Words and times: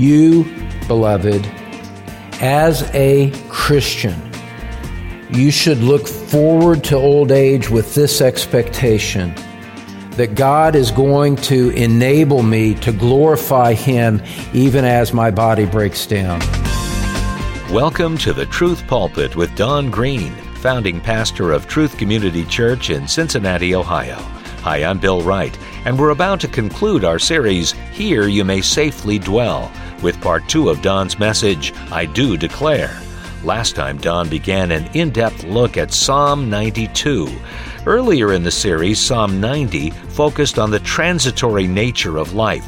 You, 0.00 0.46
beloved, 0.88 1.44
as 2.40 2.90
a 2.94 3.30
Christian, 3.50 4.18
you 5.28 5.50
should 5.50 5.76
look 5.80 6.08
forward 6.08 6.82
to 6.84 6.96
old 6.96 7.30
age 7.30 7.68
with 7.68 7.94
this 7.94 8.22
expectation 8.22 9.34
that 10.12 10.36
God 10.36 10.74
is 10.74 10.90
going 10.90 11.36
to 11.36 11.68
enable 11.72 12.42
me 12.42 12.76
to 12.76 12.92
glorify 12.92 13.74
Him 13.74 14.22
even 14.54 14.86
as 14.86 15.12
my 15.12 15.30
body 15.30 15.66
breaks 15.66 16.06
down. 16.06 16.40
Welcome 17.70 18.16
to 18.18 18.32
the 18.32 18.46
Truth 18.46 18.86
Pulpit 18.86 19.36
with 19.36 19.54
Don 19.54 19.90
Green, 19.90 20.32
founding 20.62 20.98
pastor 21.02 21.52
of 21.52 21.68
Truth 21.68 21.98
Community 21.98 22.46
Church 22.46 22.88
in 22.88 23.06
Cincinnati, 23.06 23.74
Ohio. 23.74 24.16
Hi, 24.62 24.84
I'm 24.84 24.98
Bill 24.98 25.22
Wright, 25.22 25.58
and 25.86 25.98
we're 25.98 26.10
about 26.10 26.38
to 26.40 26.48
conclude 26.48 27.02
our 27.04 27.18
series, 27.18 27.72
Here 27.92 28.28
You 28.28 28.44
May 28.44 28.60
Safely 28.60 29.18
Dwell, 29.18 29.70
with 30.02 30.20
part 30.20 30.48
two 30.48 30.68
of 30.68 30.82
Don's 30.82 31.18
message, 31.18 31.72
I 31.90 32.06
Do 32.06 32.36
Declare. 32.36 33.00
Last 33.44 33.74
time, 33.74 33.98
Don 33.98 34.28
began 34.28 34.70
an 34.70 34.88
in 34.94 35.10
depth 35.10 35.44
look 35.44 35.76
at 35.76 35.92
Psalm 35.92 36.50
92. 36.50 37.28
Earlier 37.86 38.32
in 38.32 38.42
the 38.42 38.50
series, 38.50 38.98
Psalm 38.98 39.40
90 39.40 39.90
focused 39.90 40.58
on 40.58 40.70
the 40.70 40.80
transitory 40.80 41.66
nature 41.66 42.18
of 42.18 42.34
life 42.34 42.64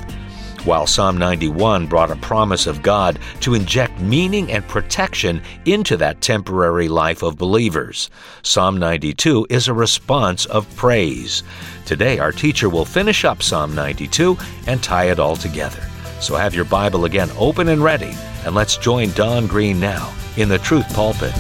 while 0.64 0.86
Psalm 0.86 1.18
91 1.18 1.86
brought 1.86 2.10
a 2.10 2.16
promise 2.16 2.66
of 2.66 2.82
God 2.82 3.18
to 3.40 3.54
inject 3.54 4.00
meaning 4.00 4.50
and 4.52 4.66
protection 4.68 5.42
into 5.64 5.96
that 5.96 6.20
temporary 6.20 6.88
life 6.88 7.22
of 7.22 7.36
believers. 7.36 8.10
Psalm 8.42 8.78
92 8.78 9.46
is 9.50 9.68
a 9.68 9.74
response 9.74 10.46
of 10.46 10.74
praise. 10.76 11.42
Today, 11.84 12.18
our 12.18 12.32
teacher 12.32 12.68
will 12.68 12.84
finish 12.84 13.24
up 13.24 13.42
Psalm 13.42 13.74
92 13.74 14.36
and 14.66 14.82
tie 14.82 15.10
it 15.10 15.18
all 15.18 15.36
together. 15.36 15.82
So 16.22 16.36
have 16.36 16.54
your 16.54 16.64
Bible 16.64 17.04
again 17.04 17.30
open 17.36 17.66
and 17.66 17.82
ready, 17.82 18.12
and 18.46 18.54
let's 18.54 18.76
join 18.76 19.10
Don 19.10 19.48
Green 19.48 19.80
now 19.80 20.14
in 20.36 20.48
the 20.48 20.58
Truth 20.58 20.94
Pulpit. 20.94 21.34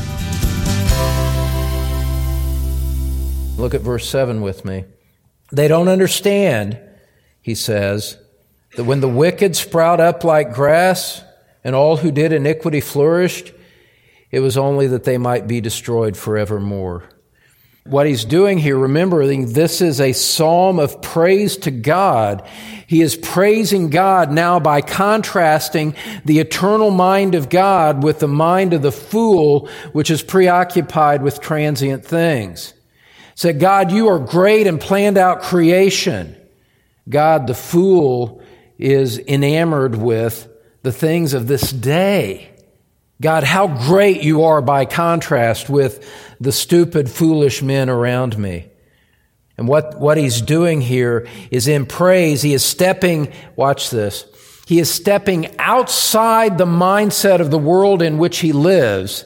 Look 3.56 3.74
at 3.74 3.80
verse 3.80 4.08
7 4.08 4.42
with 4.42 4.64
me. 4.64 4.84
They 5.52 5.68
don't 5.68 5.86
understand, 5.86 6.80
he 7.40 7.54
says 7.54 8.18
that 8.74 8.82
when 8.82 9.00
the 9.00 9.08
wicked 9.08 9.54
sprout 9.54 10.00
up 10.00 10.24
like 10.24 10.52
grass 10.52 11.22
and 11.62 11.76
all 11.76 11.98
who 11.98 12.10
did 12.10 12.32
iniquity 12.32 12.80
flourished, 12.80 13.52
it 14.32 14.40
was 14.40 14.58
only 14.58 14.88
that 14.88 15.04
they 15.04 15.16
might 15.16 15.46
be 15.46 15.60
destroyed 15.60 16.16
forevermore. 16.16 17.08
What 17.84 18.06
he's 18.06 18.24
doing 18.24 18.58
here, 18.58 18.78
remembering 18.78 19.54
this 19.54 19.80
is 19.80 20.00
a 20.00 20.12
psalm 20.12 20.78
of 20.78 21.02
praise 21.02 21.56
to 21.58 21.72
God. 21.72 22.46
He 22.86 23.02
is 23.02 23.16
praising 23.16 23.90
God 23.90 24.30
now 24.30 24.60
by 24.60 24.82
contrasting 24.82 25.96
the 26.24 26.38
eternal 26.38 26.92
mind 26.92 27.34
of 27.34 27.48
God 27.48 28.04
with 28.04 28.20
the 28.20 28.28
mind 28.28 28.72
of 28.72 28.82
the 28.82 28.92
fool, 28.92 29.68
which 29.92 30.10
is 30.12 30.22
preoccupied 30.22 31.22
with 31.22 31.40
transient 31.40 32.04
things. 32.04 32.72
Said, 33.34 33.58
God, 33.58 33.90
you 33.90 34.08
are 34.08 34.20
great 34.20 34.68
and 34.68 34.80
planned 34.80 35.18
out 35.18 35.42
creation. 35.42 36.36
God, 37.08 37.48
the 37.48 37.54
fool, 37.54 38.40
is 38.78 39.18
enamored 39.18 39.96
with 39.96 40.48
the 40.82 40.92
things 40.92 41.34
of 41.34 41.48
this 41.48 41.72
day. 41.72 42.51
God, 43.22 43.44
how 43.44 43.68
great 43.68 44.22
you 44.22 44.42
are 44.44 44.60
by 44.60 44.84
contrast 44.84 45.70
with 45.70 46.04
the 46.40 46.50
stupid, 46.50 47.08
foolish 47.08 47.62
men 47.62 47.88
around 47.88 48.36
me. 48.36 48.68
And 49.56 49.68
what, 49.68 49.98
what 50.00 50.18
he's 50.18 50.42
doing 50.42 50.80
here 50.80 51.28
is 51.52 51.68
in 51.68 51.86
praise. 51.86 52.42
He 52.42 52.52
is 52.52 52.64
stepping, 52.64 53.32
watch 53.54 53.90
this, 53.90 54.26
he 54.66 54.80
is 54.80 54.90
stepping 54.90 55.56
outside 55.58 56.58
the 56.58 56.66
mindset 56.66 57.40
of 57.40 57.52
the 57.52 57.58
world 57.58 58.02
in 58.02 58.18
which 58.18 58.38
he 58.38 58.52
lives 58.52 59.24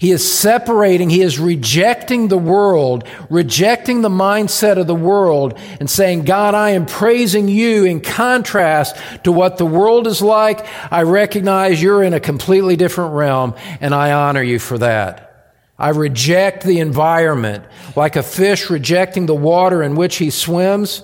he 0.00 0.12
is 0.12 0.32
separating, 0.32 1.10
he 1.10 1.20
is 1.20 1.38
rejecting 1.38 2.28
the 2.28 2.38
world, 2.38 3.06
rejecting 3.28 4.00
the 4.00 4.08
mindset 4.08 4.78
of 4.78 4.86
the 4.86 4.94
world, 4.94 5.58
and 5.78 5.90
saying, 5.90 6.24
God, 6.24 6.54
I 6.54 6.70
am 6.70 6.86
praising 6.86 7.48
you 7.48 7.84
in 7.84 8.00
contrast 8.00 8.96
to 9.24 9.30
what 9.30 9.58
the 9.58 9.66
world 9.66 10.06
is 10.06 10.22
like. 10.22 10.66
I 10.90 11.02
recognize 11.02 11.82
you're 11.82 12.02
in 12.02 12.14
a 12.14 12.18
completely 12.18 12.76
different 12.76 13.12
realm, 13.12 13.54
and 13.82 13.94
I 13.94 14.12
honor 14.12 14.42
you 14.42 14.58
for 14.58 14.78
that. 14.78 15.54
I 15.78 15.90
reject 15.90 16.64
the 16.64 16.80
environment 16.80 17.66
like 17.94 18.16
a 18.16 18.22
fish 18.22 18.70
rejecting 18.70 19.26
the 19.26 19.34
water 19.34 19.82
in 19.82 19.96
which 19.96 20.16
he 20.16 20.30
swims. 20.30 21.02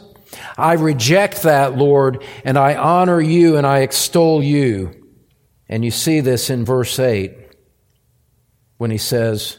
I 0.56 0.72
reject 0.72 1.43
that, 1.43 1.76
Lord, 1.76 2.25
and 2.47 2.56
I 2.56 2.76
honor 2.76 3.20
you 3.20 3.59
and 3.59 3.66
I 3.66 3.81
extol 3.81 4.43
you. 4.43 5.04
And 5.69 5.84
you 5.84 5.91
see 5.91 6.20
this 6.20 6.49
in 6.49 6.65
verse 6.65 6.99
8 6.99 7.45
when 8.78 8.91
he 8.91 8.98
says 8.98 9.59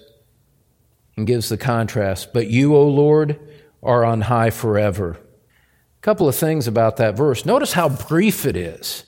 and 1.15 1.25
gives 1.27 1.49
the 1.49 1.57
contrast, 1.57 2.33
But 2.33 2.47
you, 2.47 2.75
O 2.75 2.87
Lord, 2.87 3.39
are 3.81 4.05
on 4.05 4.21
high 4.21 4.51
forever. 4.51 5.11
A 5.11 6.01
couple 6.01 6.27
of 6.27 6.35
things 6.35 6.67
about 6.67 6.97
that 6.97 7.17
verse. 7.17 7.45
Notice 7.45 7.73
how 7.73 7.89
brief 7.89 8.45
it 8.45 8.55
is. 8.55 9.05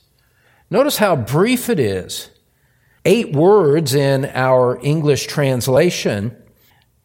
Notice 0.69 0.97
how 0.97 1.15
brief 1.15 1.69
it 1.69 1.79
is. 1.79 2.29
Eight 3.05 3.33
words 3.33 3.95
in 3.95 4.25
our 4.25 4.79
English 4.83 5.27
translation 5.27 6.35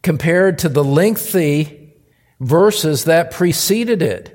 compared 0.01 0.59
to 0.59 0.69
the 0.69 0.83
lengthy 0.83 1.93
verses 2.39 3.05
that 3.05 3.31
preceded 3.31 4.01
it. 4.01 4.31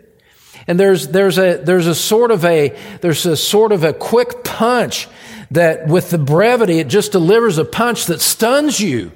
And 0.67 0.79
there's, 0.79 1.09
there's 1.09 1.39
a, 1.39 1.57
there's 1.59 1.87
a 1.87 1.95
sort 1.95 2.31
of 2.31 2.45
a, 2.45 2.77
there's 3.01 3.27
a 3.27 3.37
sort 3.37 3.73
of 3.73 3.85
a 3.85 3.93
quick 3.93 4.45
punch 4.45 5.09
that 5.51 5.89
with 5.89 6.11
the 6.11 6.19
brevity, 6.19 6.79
it 6.79 6.89
just 6.89 7.13
delivers 7.13 7.59
a 7.59 7.65
punch 7.65 8.07
that 8.07 8.21
stuns 8.21 8.81
you, 8.81 9.13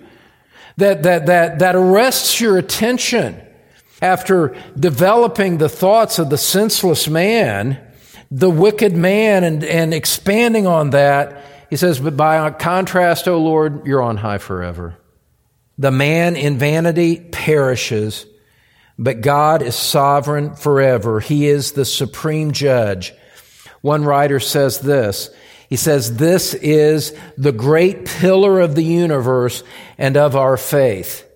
that, 0.77 1.05
that, 1.05 1.27
that, 1.27 1.59
that 1.61 1.77
arrests 1.77 2.41
your 2.41 2.59
attention. 2.59 3.41
After 4.03 4.57
developing 4.79 5.59
the 5.59 5.69
thoughts 5.69 6.19
of 6.19 6.29
the 6.29 6.37
senseless 6.37 7.09
man, 7.09 7.81
the 8.31 8.51
wicked 8.51 8.95
man, 8.95 9.45
and, 9.45 9.65
and 9.65 9.95
expanding 9.95 10.67
on 10.67 10.91
that, 10.91 11.45
he 11.71 11.77
says, 11.77 12.01
But 12.01 12.17
by 12.17 12.51
contrast, 12.51 13.29
O 13.29 13.39
Lord, 13.39 13.87
you're 13.87 14.03
on 14.03 14.17
high 14.17 14.39
forever. 14.39 14.97
The 15.79 15.91
man 15.91 16.37
in 16.37 16.59
vanity 16.59 17.21
perishes, 17.21 18.27
but 18.99 19.21
God 19.23 19.63
is 19.63 19.75
sovereign 19.75 20.55
forever. 20.55 21.21
He 21.21 21.47
is 21.47 21.73
the 21.73 21.85
supreme 21.85 22.53
judge. 22.53 23.13
One 23.81 24.05
writer 24.05 24.41
says 24.41 24.81
this 24.81 25.31
he 25.69 25.77
says, 25.77 26.17
This 26.17 26.55
is 26.55 27.15
the 27.37 27.53
great 27.53 28.07
pillar 28.07 28.61
of 28.61 28.75
the 28.75 28.85
universe 28.85 29.63
and 29.99 30.17
of 30.17 30.37
our 30.37 30.57
faith. 30.57 31.29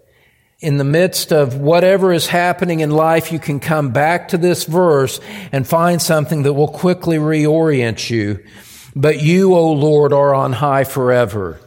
In 0.61 0.77
the 0.77 0.85
midst 0.85 1.33
of 1.33 1.57
whatever 1.57 2.13
is 2.13 2.27
happening 2.27 2.81
in 2.81 2.91
life, 2.91 3.31
you 3.31 3.39
can 3.39 3.61
come 3.61 3.91
back 3.91 4.29
to 4.29 4.39
this 4.39 4.65
verse 4.65 5.21
and 5.53 5.67
find 5.67 6.03
something 6.03 6.43
that 6.43 6.55
will 6.55 6.69
quickly 6.69 7.17
reorient 7.17 8.11
you. 8.11 8.45
But 8.97 9.23
you, 9.23 9.55
O 9.55 9.73
Lord, 9.73 10.13
are 10.13 10.35
on 10.35 10.53
high 10.53 10.83
forever. 10.83 11.61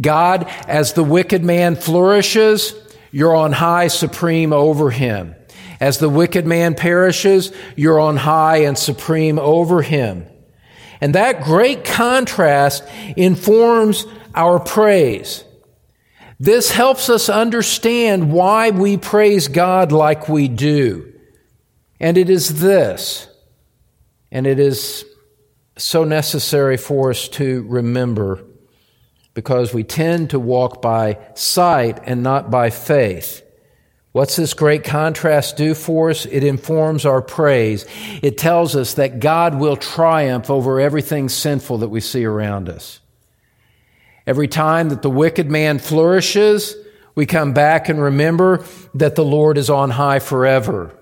God, 0.00 0.50
as 0.66 0.94
the 0.94 1.04
wicked 1.04 1.44
man 1.44 1.76
flourishes, 1.76 2.74
you're 3.12 3.36
on 3.36 3.52
high 3.52 3.86
supreme 3.86 4.52
over 4.52 4.90
him. 4.90 5.36
As 5.78 5.98
the 5.98 6.08
wicked 6.08 6.46
man 6.46 6.74
perishes, 6.74 7.52
you're 7.76 8.00
on 8.00 8.16
high 8.16 8.58
and 8.58 8.76
supreme 8.76 9.38
over 9.38 9.82
him. 9.82 10.26
And 11.04 11.14
that 11.16 11.42
great 11.42 11.84
contrast 11.84 12.82
informs 13.14 14.06
our 14.34 14.58
praise. 14.58 15.44
This 16.40 16.70
helps 16.70 17.10
us 17.10 17.28
understand 17.28 18.32
why 18.32 18.70
we 18.70 18.96
praise 18.96 19.48
God 19.48 19.92
like 19.92 20.30
we 20.30 20.48
do. 20.48 21.12
And 22.00 22.16
it 22.16 22.30
is 22.30 22.58
this, 22.58 23.28
and 24.32 24.46
it 24.46 24.58
is 24.58 25.04
so 25.76 26.04
necessary 26.04 26.78
for 26.78 27.10
us 27.10 27.28
to 27.28 27.66
remember 27.68 28.42
because 29.34 29.74
we 29.74 29.84
tend 29.84 30.30
to 30.30 30.40
walk 30.40 30.80
by 30.80 31.18
sight 31.34 32.00
and 32.04 32.22
not 32.22 32.50
by 32.50 32.70
faith. 32.70 33.43
What's 34.14 34.36
this 34.36 34.54
great 34.54 34.84
contrast 34.84 35.56
do 35.56 35.74
for 35.74 36.10
us? 36.10 36.24
It 36.24 36.44
informs 36.44 37.04
our 37.04 37.20
praise. 37.20 37.84
It 38.22 38.38
tells 38.38 38.76
us 38.76 38.94
that 38.94 39.18
God 39.18 39.56
will 39.56 39.76
triumph 39.76 40.50
over 40.50 40.78
everything 40.78 41.28
sinful 41.28 41.78
that 41.78 41.88
we 41.88 41.98
see 41.98 42.24
around 42.24 42.68
us. 42.68 43.00
Every 44.24 44.46
time 44.46 44.90
that 44.90 45.02
the 45.02 45.10
wicked 45.10 45.50
man 45.50 45.80
flourishes, 45.80 46.76
we 47.16 47.26
come 47.26 47.54
back 47.54 47.88
and 47.88 48.00
remember 48.00 48.64
that 48.94 49.16
the 49.16 49.24
Lord 49.24 49.58
is 49.58 49.68
on 49.68 49.90
high 49.90 50.20
forever. 50.20 50.94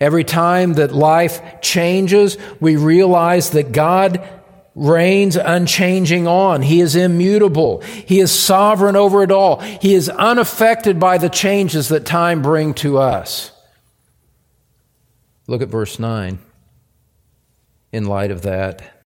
Every 0.00 0.24
time 0.24 0.72
that 0.72 0.90
life 0.90 1.60
changes, 1.60 2.38
we 2.58 2.74
realize 2.74 3.50
that 3.50 3.70
God 3.70 4.28
reigns 4.74 5.36
unchanging 5.36 6.26
on. 6.26 6.62
He 6.62 6.80
is 6.80 6.96
immutable. 6.96 7.80
He 7.80 8.20
is 8.20 8.32
sovereign 8.32 8.96
over 8.96 9.22
it 9.22 9.30
all. 9.30 9.60
He 9.60 9.94
is 9.94 10.08
unaffected 10.08 10.98
by 10.98 11.18
the 11.18 11.28
changes 11.28 11.88
that 11.88 12.06
time 12.06 12.42
bring 12.42 12.74
to 12.74 12.98
us. 12.98 13.52
Look 15.46 15.62
at 15.62 15.68
verse 15.68 15.98
9 15.98 16.38
in 17.92 18.06
light 18.06 18.30
of 18.30 18.42
that. 18.42 19.04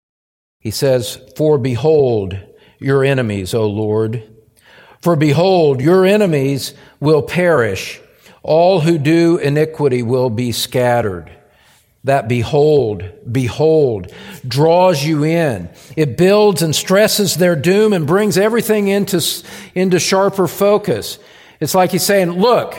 He 0.60 0.70
says, 0.70 1.20
For 1.37 1.58
behold 1.58 2.38
your 2.78 3.05
enemies, 3.05 3.55
O 3.55 3.66
Lord. 3.66 4.22
For 5.00 5.16
behold, 5.16 5.81
your 5.81 6.05
enemies 6.05 6.75
will 7.00 7.22
perish. 7.22 8.00
All 8.43 8.81
who 8.81 8.99
do 8.99 9.38
iniquity 9.38 10.02
will 10.02 10.31
be 10.31 10.52
scattered. 10.52 11.31
That 12.04 12.28
behold, 12.28 13.04
behold, 13.30 14.12
draws 14.46 15.04
you 15.04 15.24
in. 15.24 15.68
It 15.96 16.16
builds 16.16 16.62
and 16.62 16.74
stresses 16.74 17.36
their 17.36 17.56
doom 17.56 17.92
and 17.92 18.06
brings 18.06 18.38
everything 18.38 18.88
into, 18.88 19.20
into 19.74 19.98
sharper 19.98 20.46
focus. 20.46 21.18
It's 21.60 21.74
like 21.74 21.90
he's 21.90 22.04
saying, 22.04 22.30
look, 22.30 22.76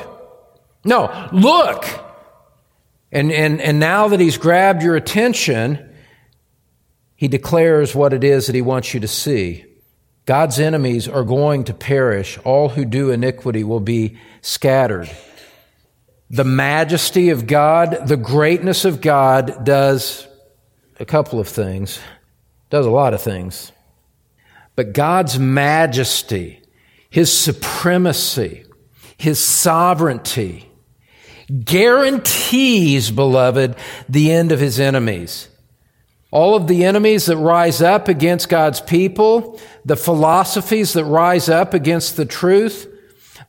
no, 0.86 1.30
look. 1.34 1.86
And, 3.12 3.32
and, 3.32 3.60
and 3.60 3.80
now 3.80 4.08
that 4.08 4.20
he's 4.20 4.38
grabbed 4.38 4.84
your 4.84 4.96
attention, 4.96 5.94
he 7.16 7.28
declares 7.28 7.94
what 7.94 8.14
it 8.14 8.24
is 8.24 8.48
that 8.48 8.56
he 8.56 8.62
wants 8.62 8.94
you 8.94 9.02
to 9.02 9.08
see. 9.08 9.66
God's 10.26 10.60
enemies 10.60 11.08
are 11.08 11.24
going 11.24 11.66
to 11.66 11.74
perish. 11.74 12.38
All 12.46 12.70
who 12.70 12.86
do 12.86 13.12
iniquity 13.12 13.64
will 13.64 13.80
be 13.80 14.18
scattered. 14.42 15.10
The 16.30 16.44
majesty 16.44 17.30
of 17.30 17.48
God, 17.48 18.08
the 18.08 18.18
greatness 18.18 18.86
of 18.86 19.02
God 19.02 19.66
does 19.66 20.28
a 21.00 21.06
couple 21.06 21.40
of 21.40 21.48
things, 21.48 22.00
does 22.70 22.86
a 22.86 22.92
lot 22.92 23.14
of 23.14 23.22
things. 23.22 23.72
But 24.76 24.94
God's 24.94 25.40
majesty, 25.40 26.62
His 27.10 27.36
supremacy, 27.36 28.66
His 29.18 29.40
sovereignty 29.40 30.70
guarantees, 31.66 33.10
beloved, 33.12 33.76
the 34.08 34.32
end 34.32 34.52
of 34.52 34.60
His 34.60 34.80
enemies. 34.80 35.48
All 36.32 36.56
of 36.56 36.68
the 36.68 36.86
enemies 36.86 37.26
that 37.26 37.38
rise 37.38 37.82
up 37.82 38.08
against 38.08 38.50
God's 38.50 38.80
people, 38.82 39.60
the 39.84 39.96
philosophies 39.96 40.94
that 40.94 41.06
rise 41.06 41.50
up 41.50 41.74
against 41.74 42.18
the 42.18 42.26
truth, 42.26 42.88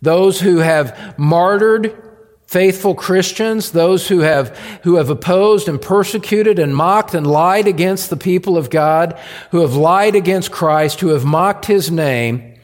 those 0.00 0.40
who 0.40 0.58
have 0.58 1.18
martyred 1.18 2.09
faithful 2.50 2.96
Christians, 2.96 3.70
those 3.70 4.08
who 4.08 4.20
have, 4.20 4.58
who 4.82 4.96
have 4.96 5.08
opposed 5.08 5.68
and 5.68 5.80
persecuted 5.80 6.58
and 6.58 6.74
mocked 6.74 7.14
and 7.14 7.24
lied 7.24 7.68
against 7.68 8.10
the 8.10 8.16
people 8.16 8.56
of 8.56 8.70
God, 8.70 9.16
who 9.52 9.60
have 9.60 9.74
lied 9.74 10.16
against 10.16 10.50
Christ, 10.50 10.98
who 10.98 11.10
have 11.10 11.24
mocked 11.24 11.66
his 11.66 11.92
name, 11.92 12.58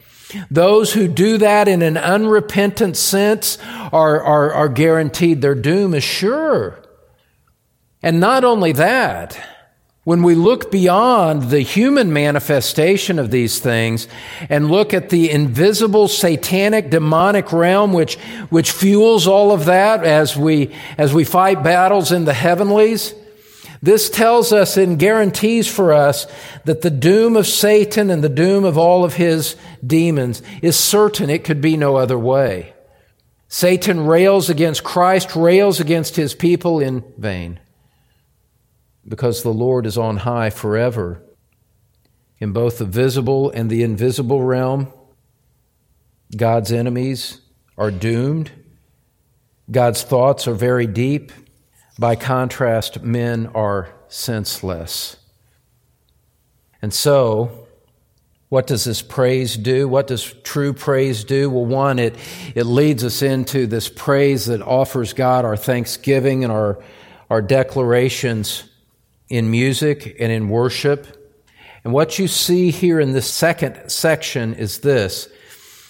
those 0.51 0.91
who 0.91 1.07
do 1.07 1.37
that 1.37 1.69
in 1.69 1.81
an 1.81 1.95
unrepentant 1.95 2.97
sense 2.97 3.57
are, 3.93 4.21
are, 4.21 4.51
are 4.51 4.67
guaranteed 4.67 5.41
their 5.41 5.55
doom 5.55 5.93
is 5.93 6.03
sure. 6.03 6.83
And 8.03 8.19
not 8.19 8.43
only 8.43 8.73
that, 8.73 9.41
when 10.07 10.23
we 10.23 10.35
look 10.35 10.71
beyond 10.71 11.49
the 11.49 11.59
human 11.59 12.13
manifestation 12.13 13.19
of 13.19 13.29
these 13.29 13.59
things 13.59 14.07
and 14.47 14.71
look 14.71 14.93
at 14.93 15.09
the 15.09 15.29
invisible 15.29 16.07
satanic 16.07 16.89
demonic 16.89 17.51
realm 17.51 17.91
which, 17.91 18.15
which 18.47 18.71
fuels 18.71 19.27
all 19.27 19.51
of 19.51 19.65
that 19.65 20.05
as 20.05 20.37
we, 20.37 20.73
as 20.97 21.13
we 21.13 21.25
fight 21.25 21.61
battles 21.61 22.13
in 22.13 22.23
the 22.23 22.33
heavenlies, 22.33 23.13
this 23.81 24.09
tells 24.09 24.53
us 24.53 24.77
and 24.77 24.97
guarantees 24.97 25.67
for 25.67 25.91
us 25.91 26.25
that 26.63 26.83
the 26.83 26.89
doom 26.89 27.35
of 27.35 27.45
Satan 27.45 28.09
and 28.09 28.23
the 28.23 28.29
doom 28.29 28.63
of 28.63 28.77
all 28.77 29.03
of 29.03 29.15
his 29.15 29.57
demons 29.85 30.41
is 30.61 30.79
certain. 30.79 31.29
It 31.29 31.43
could 31.43 31.59
be 31.59 31.75
no 31.75 31.97
other 31.97 32.17
way. 32.17 32.73
Satan 33.49 34.05
rails 34.05 34.49
against 34.49 34.85
Christ, 34.85 35.35
rails 35.35 35.81
against 35.81 36.15
his 36.15 36.33
people 36.33 36.79
in 36.79 37.03
vain 37.17 37.59
because 39.07 39.41
the 39.41 39.53
Lord 39.53 39.85
is 39.85 39.97
on 39.97 40.17
high 40.17 40.49
forever. 40.49 41.21
In 42.39 42.51
both 42.51 42.77
the 42.77 42.85
visible 42.85 43.49
and 43.49 43.69
the 43.69 43.83
invisible 43.83 44.43
realm, 44.43 44.91
God's 46.35 46.71
enemies 46.71 47.41
are 47.77 47.91
doomed. 47.91 48.51
God's 49.71 50.03
thoughts 50.03 50.47
are 50.47 50.53
very 50.53 50.87
deep. 50.87 51.31
By 51.99 52.15
contrast, 52.15 53.01
men 53.01 53.47
are 53.55 53.89
senseless. 54.07 55.17
And 56.81 56.93
so, 56.93 57.67
what 58.49 58.67
does 58.67 58.83
this 58.83 59.01
praise 59.01 59.57
do? 59.57 59.87
What 59.87 60.07
does 60.07 60.23
true 60.43 60.73
praise 60.73 61.23
do? 61.23 61.49
Well, 61.49 61.65
one, 61.65 61.97
it, 61.97 62.15
it 62.55 62.65
leads 62.65 63.03
us 63.03 63.21
into 63.21 63.65
this 63.65 63.89
praise 63.89 64.45
that 64.45 64.61
offers 64.61 65.13
God 65.13 65.43
our 65.43 65.57
thanksgiving 65.57 66.43
and 66.43 66.53
our, 66.53 66.81
our 67.29 67.41
declarations 67.41 68.63
in 69.29 69.51
music 69.51 70.15
and 70.19 70.31
in 70.31 70.49
worship. 70.49 71.07
And 71.83 71.93
what 71.93 72.19
you 72.19 72.27
see 72.27 72.71
here 72.71 72.99
in 72.99 73.13
this 73.13 73.29
second 73.29 73.89
section 73.89 74.53
is 74.53 74.79
this 74.79 75.29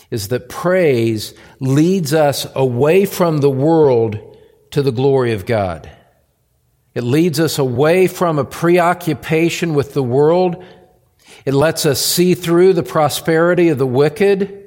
is 0.09 0.29
that 0.29 0.47
praise 0.47 1.33
leads 1.59 2.13
us 2.13 2.47
away 2.55 3.05
from 3.05 3.39
the 3.39 3.49
world 3.49 4.37
to 4.71 4.81
the 4.81 4.91
glory 4.91 5.33
of 5.33 5.45
God. 5.45 5.89
It 6.93 7.03
leads 7.03 7.39
us 7.39 7.59
away 7.59 8.07
from 8.07 8.39
a 8.39 8.45
preoccupation 8.45 9.73
with 9.73 9.93
the 9.93 10.03
world. 10.03 10.63
It 11.45 11.53
lets 11.53 11.85
us 11.85 11.99
see 11.99 12.35
through 12.35 12.73
the 12.73 12.83
prosperity 12.83 13.69
of 13.69 13.77
the 13.77 13.85
wicked 13.85 14.66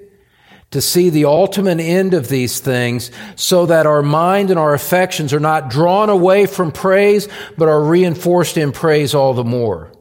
to 0.71 0.81
see 0.81 1.11
the 1.11 1.25
ultimate 1.25 1.81
end 1.81 2.15
of 2.15 2.29
these 2.29 2.61
things 2.61 3.11
so 3.35 3.67
that 3.67 3.87
our 3.87 4.03
mind 4.03 4.51
and 4.51 4.59
our 4.59 4.73
affections 4.73 5.33
are 5.33 5.41
not 5.41 5.69
drawn 5.69 6.09
away 6.09 6.47
from 6.47 6.71
praise, 6.71 7.29
but 7.59 7.69
are 7.69 7.83
reinforced 7.83 8.57
in 8.57 8.71
praise 8.71 9.15
all 9.15 9.35
the 9.35 9.45
more. 9.45 9.93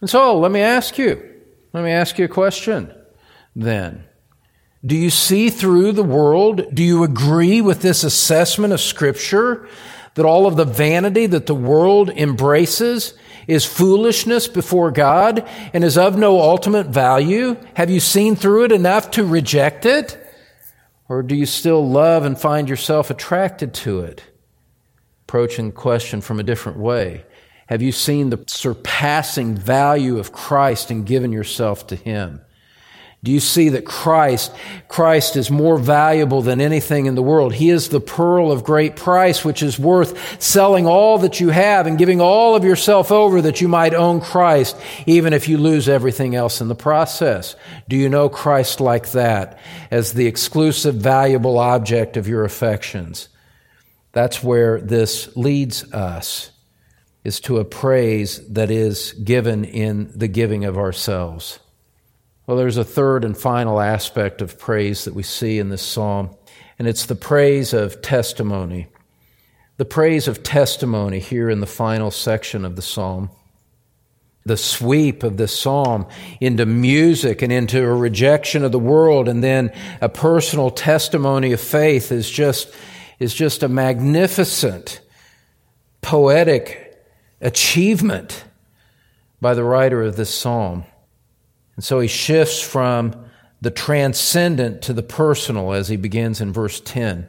And 0.00 0.08
so 0.08 0.38
let 0.38 0.50
me 0.50 0.60
ask 0.60 0.96
you, 0.96 1.22
let 1.72 1.84
me 1.84 1.90
ask 1.90 2.18
you 2.18 2.24
a 2.24 2.28
question 2.28 2.94
then. 3.54 4.04
Do 4.84 4.96
you 4.96 5.10
see 5.10 5.50
through 5.50 5.92
the 5.92 6.02
world? 6.02 6.74
Do 6.74 6.82
you 6.82 7.04
agree 7.04 7.60
with 7.60 7.82
this 7.82 8.02
assessment 8.02 8.72
of 8.72 8.80
Scripture 8.80 9.68
that 10.14 10.24
all 10.24 10.46
of 10.46 10.56
the 10.56 10.64
vanity 10.64 11.26
that 11.26 11.46
the 11.46 11.54
world 11.54 12.10
embraces 12.10 13.14
is 13.46 13.64
foolishness 13.64 14.48
before 14.48 14.90
God 14.90 15.46
and 15.72 15.82
is 15.84 15.96
of 15.96 16.16
no 16.16 16.40
ultimate 16.40 16.86
value? 16.86 17.56
Have 17.74 17.90
you 17.90 18.00
seen 18.00 18.36
through 18.36 18.64
it 18.64 18.72
enough 18.72 19.12
to 19.12 19.24
reject 19.24 19.86
it? 19.86 20.16
Or 21.08 21.22
do 21.22 21.34
you 21.34 21.46
still 21.46 21.86
love 21.88 22.24
and 22.24 22.38
find 22.38 22.68
yourself 22.68 23.10
attracted 23.10 23.74
to 23.74 24.00
it? 24.00 24.22
Approaching 25.26 25.66
the 25.66 25.72
question 25.72 26.20
from 26.20 26.38
a 26.38 26.44
different 26.44 26.78
way. 26.78 27.24
Have 27.66 27.82
you 27.82 27.92
seen 27.92 28.30
the 28.30 28.44
surpassing 28.46 29.56
value 29.56 30.18
of 30.18 30.32
Christ 30.32 30.90
and 30.90 31.06
given 31.06 31.32
yourself 31.32 31.86
to 31.88 31.96
Him? 31.96 32.40
Do 33.22 33.30
you 33.30 33.40
see 33.40 33.68
that 33.70 33.84
Christ, 33.84 34.50
Christ 34.88 35.36
is 35.36 35.50
more 35.50 35.76
valuable 35.76 36.40
than 36.40 36.58
anything 36.58 37.04
in 37.04 37.16
the 37.16 37.22
world? 37.22 37.52
He 37.52 37.68
is 37.68 37.90
the 37.90 38.00
pearl 38.00 38.50
of 38.50 38.64
great 38.64 38.96
price, 38.96 39.44
which 39.44 39.62
is 39.62 39.78
worth 39.78 40.42
selling 40.42 40.86
all 40.86 41.18
that 41.18 41.38
you 41.38 41.50
have 41.50 41.86
and 41.86 41.98
giving 41.98 42.22
all 42.22 42.56
of 42.56 42.64
yourself 42.64 43.12
over 43.12 43.42
that 43.42 43.60
you 43.60 43.68
might 43.68 43.92
own 43.92 44.22
Christ, 44.22 44.74
even 45.04 45.34
if 45.34 45.48
you 45.48 45.58
lose 45.58 45.86
everything 45.86 46.34
else 46.34 46.62
in 46.62 46.68
the 46.68 46.74
process. 46.74 47.56
Do 47.90 47.96
you 47.96 48.08
know 48.08 48.30
Christ 48.30 48.80
like 48.80 49.10
that 49.10 49.58
as 49.90 50.14
the 50.14 50.26
exclusive, 50.26 50.94
valuable 50.94 51.58
object 51.58 52.16
of 52.16 52.26
your 52.26 52.44
affections? 52.44 53.28
That's 54.12 54.42
where 54.42 54.80
this 54.80 55.36
leads 55.36 55.92
us, 55.92 56.52
is 57.22 57.38
to 57.40 57.58
a 57.58 57.66
praise 57.66 58.48
that 58.48 58.70
is 58.70 59.12
given 59.12 59.66
in 59.66 60.10
the 60.16 60.26
giving 60.26 60.64
of 60.64 60.78
ourselves. 60.78 61.58
Well, 62.50 62.58
there's 62.58 62.78
a 62.78 62.84
third 62.84 63.24
and 63.24 63.38
final 63.38 63.80
aspect 63.80 64.42
of 64.42 64.58
praise 64.58 65.04
that 65.04 65.14
we 65.14 65.22
see 65.22 65.60
in 65.60 65.68
this 65.68 65.82
psalm, 65.82 66.36
and 66.80 66.88
it's 66.88 67.06
the 67.06 67.14
praise 67.14 67.72
of 67.72 68.02
testimony. 68.02 68.88
The 69.76 69.84
praise 69.84 70.26
of 70.26 70.42
testimony 70.42 71.20
here 71.20 71.48
in 71.48 71.60
the 71.60 71.66
final 71.68 72.10
section 72.10 72.64
of 72.64 72.74
the 72.74 72.82
psalm. 72.82 73.30
The 74.46 74.56
sweep 74.56 75.22
of 75.22 75.36
this 75.36 75.56
psalm 75.56 76.08
into 76.40 76.66
music 76.66 77.40
and 77.40 77.52
into 77.52 77.84
a 77.84 77.94
rejection 77.94 78.64
of 78.64 78.72
the 78.72 78.80
world, 78.80 79.28
and 79.28 79.44
then 79.44 79.72
a 80.00 80.08
personal 80.08 80.72
testimony 80.72 81.52
of 81.52 81.60
faith 81.60 82.10
is 82.10 82.28
just, 82.28 82.74
is 83.20 83.32
just 83.32 83.62
a 83.62 83.68
magnificent, 83.68 85.00
poetic 86.02 87.00
achievement 87.40 88.42
by 89.40 89.54
the 89.54 89.62
writer 89.62 90.02
of 90.02 90.16
this 90.16 90.34
psalm. 90.34 90.84
And 91.80 91.84
so 91.86 91.98
he 91.98 92.08
shifts 92.08 92.60
from 92.60 93.24
the 93.62 93.70
transcendent 93.70 94.82
to 94.82 94.92
the 94.92 95.02
personal 95.02 95.72
as 95.72 95.88
he 95.88 95.96
begins 95.96 96.42
in 96.42 96.52
verse 96.52 96.78
10. 96.78 97.26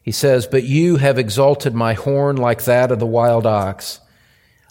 He 0.00 0.12
says, 0.12 0.46
But 0.46 0.62
you 0.62 0.98
have 0.98 1.18
exalted 1.18 1.74
my 1.74 1.94
horn 1.94 2.36
like 2.36 2.62
that 2.62 2.92
of 2.92 3.00
the 3.00 3.06
wild 3.06 3.44
ox. 3.44 3.98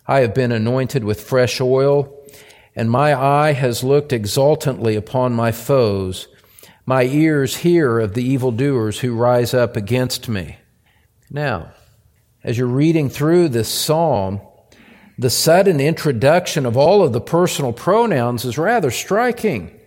I 0.07 0.21
have 0.21 0.33
been 0.33 0.53
anointed 0.53 1.03
with 1.03 1.19
fresh 1.19 1.59
oil, 1.59 2.25
and 2.73 2.89
my 2.89 3.13
eye 3.13 3.51
has 3.51 3.83
looked 3.83 4.13
exultantly 4.13 4.95
upon 4.95 5.33
my 5.33 5.51
foes. 5.51 6.29
My 6.85 7.03
ears 7.03 7.57
hear 7.57 7.99
of 7.99 8.13
the 8.13 8.23
evildoers 8.23 9.01
who 9.01 9.13
rise 9.13 9.53
up 9.53 9.75
against 9.75 10.29
me. 10.29 10.55
Now, 11.29 11.73
as 12.45 12.57
you're 12.57 12.67
reading 12.67 13.09
through 13.09 13.49
this 13.49 13.67
psalm, 13.67 14.39
the 15.17 15.29
sudden 15.29 15.79
introduction 15.79 16.65
of 16.65 16.75
all 16.75 17.03
of 17.03 17.13
the 17.13 17.22
personal 17.22 17.74
pronouns 17.74 18.45
is 18.45 18.57
rather 18.57 18.91
striking. 18.91 19.79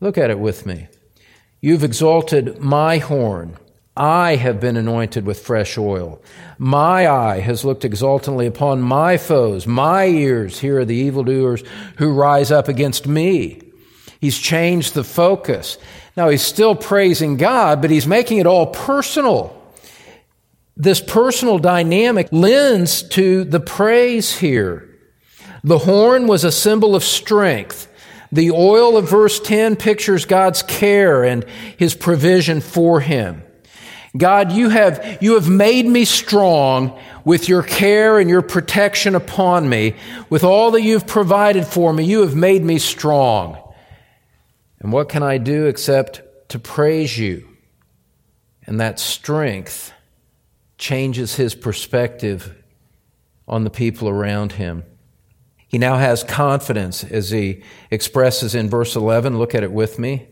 Look 0.00 0.16
at 0.16 0.30
it 0.30 0.38
with 0.38 0.64
me. 0.64 0.88
You've 1.60 1.84
exalted 1.84 2.58
my 2.58 2.98
horn. 2.98 3.58
I 3.96 4.36
have 4.36 4.60
been 4.60 4.78
anointed 4.78 5.26
with 5.26 5.40
fresh 5.44 5.76
oil. 5.76 6.22
My 6.56 7.06
eye 7.06 7.40
has 7.40 7.64
looked 7.66 7.84
exultantly 7.84 8.46
upon 8.46 8.80
my 8.80 9.18
foes. 9.18 9.66
My 9.66 10.06
ears 10.06 10.60
hear 10.60 10.84
the 10.86 10.94
evildoers 10.94 11.62
who 11.98 12.14
rise 12.14 12.50
up 12.50 12.68
against 12.68 13.06
me. 13.06 13.60
He's 14.20 14.38
changed 14.38 14.94
the 14.94 15.04
focus. 15.04 15.76
Now 16.16 16.30
he's 16.30 16.42
still 16.42 16.74
praising 16.74 17.36
God, 17.36 17.82
but 17.82 17.90
he's 17.90 18.06
making 18.06 18.38
it 18.38 18.46
all 18.46 18.68
personal. 18.68 19.59
This 20.80 21.02
personal 21.02 21.58
dynamic 21.58 22.28
lends 22.32 23.02
to 23.10 23.44
the 23.44 23.60
praise 23.60 24.38
here. 24.38 24.88
The 25.62 25.76
horn 25.76 26.26
was 26.26 26.42
a 26.42 26.50
symbol 26.50 26.96
of 26.96 27.04
strength. 27.04 27.86
The 28.32 28.50
oil 28.52 28.96
of 28.96 29.10
verse 29.10 29.38
10 29.40 29.76
pictures 29.76 30.24
God's 30.24 30.62
care 30.62 31.22
and 31.22 31.44
his 31.76 31.94
provision 31.94 32.62
for 32.62 32.98
him. 32.98 33.42
God, 34.16 34.52
you 34.52 34.70
have, 34.70 35.18
you 35.20 35.34
have 35.34 35.50
made 35.50 35.84
me 35.84 36.06
strong 36.06 36.98
with 37.26 37.46
your 37.46 37.62
care 37.62 38.18
and 38.18 38.30
your 38.30 38.40
protection 38.40 39.14
upon 39.14 39.68
me. 39.68 39.96
With 40.30 40.44
all 40.44 40.70
that 40.70 40.82
you've 40.82 41.06
provided 41.06 41.66
for 41.66 41.92
me, 41.92 42.04
you 42.04 42.22
have 42.22 42.34
made 42.34 42.64
me 42.64 42.78
strong. 42.78 43.58
And 44.78 44.94
what 44.94 45.10
can 45.10 45.22
I 45.22 45.36
do 45.36 45.66
except 45.66 46.22
to 46.48 46.58
praise 46.58 47.18
you? 47.18 47.46
And 48.66 48.80
that 48.80 48.98
strength 48.98 49.92
changes 50.80 51.36
his 51.36 51.54
perspective 51.54 52.56
on 53.46 53.62
the 53.64 53.70
people 53.70 54.08
around 54.08 54.52
him. 54.52 54.82
He 55.68 55.78
now 55.78 55.98
has 55.98 56.24
confidence 56.24 57.04
as 57.04 57.30
he 57.30 57.62
expresses 57.90 58.54
in 58.56 58.68
verse 58.68 58.96
11. 58.96 59.38
Look 59.38 59.54
at 59.54 59.62
it 59.62 59.70
with 59.70 59.98
me. 60.00 60.28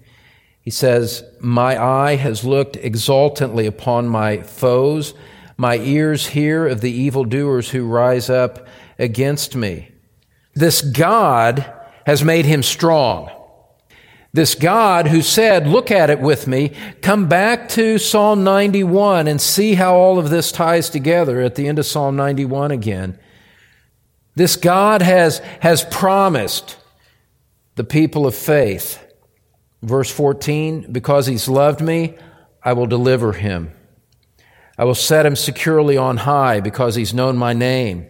He 0.61 0.71
says, 0.71 1.23
My 1.40 1.81
eye 1.81 2.17
has 2.17 2.45
looked 2.45 2.76
exultantly 2.76 3.67
upon 3.67 4.09
my 4.09 4.43
foes. 4.43 5.14
My 5.57 5.76
ears 5.76 6.28
hear 6.28 6.67
of 6.67 6.81
the 6.81 6.90
evildoers 6.90 7.71
who 7.71 7.87
rise 7.87 8.28
up 8.28 8.67
against 8.99 9.55
me. 9.55 9.93
This 10.55 10.81
God 10.81 11.73
has 12.07 12.25
made 12.25 12.47
him 12.47 12.62
strong. 12.62 13.31
This 14.38 14.54
God 14.54 15.09
who 15.09 15.21
said, 15.21 15.66
Look 15.66 15.90
at 15.90 16.11
it 16.11 16.21
with 16.21 16.47
me, 16.47 16.73
come 17.02 17.26
back 17.26 17.68
to 17.71 17.99
Psalm 17.99 18.45
91 18.45 19.26
and 19.26 19.40
see 19.40 19.75
how 19.75 19.97
all 19.97 20.16
of 20.16 20.30
this 20.30 20.52
ties 20.52 20.88
together 20.88 21.40
at 21.40 21.57
the 21.57 21.66
end 21.66 21.80
of 21.80 21.87
Psalm 21.87 22.14
91 22.14 22.71
again. 22.71 23.18
This 24.37 24.54
God 24.54 25.02
has, 25.02 25.38
has 25.59 25.83
promised 25.87 26.76
the 27.75 27.83
people 27.83 28.28
of 28.28 28.35
faith. 28.37 29.04
Verse 29.83 30.12
14, 30.12 30.92
because 30.92 31.26
he's 31.26 31.49
loved 31.49 31.80
me, 31.80 32.16
I 32.62 32.75
will 32.75 32.87
deliver 32.87 33.33
him. 33.33 33.73
I 34.78 34.85
will 34.85 34.95
set 34.95 35.26
him 35.26 35.35
securely 35.35 35.97
on 35.97 36.18
high 36.18 36.61
because 36.61 36.95
he's 36.95 37.12
known 37.12 37.37
my 37.37 37.54
name. 37.54 38.09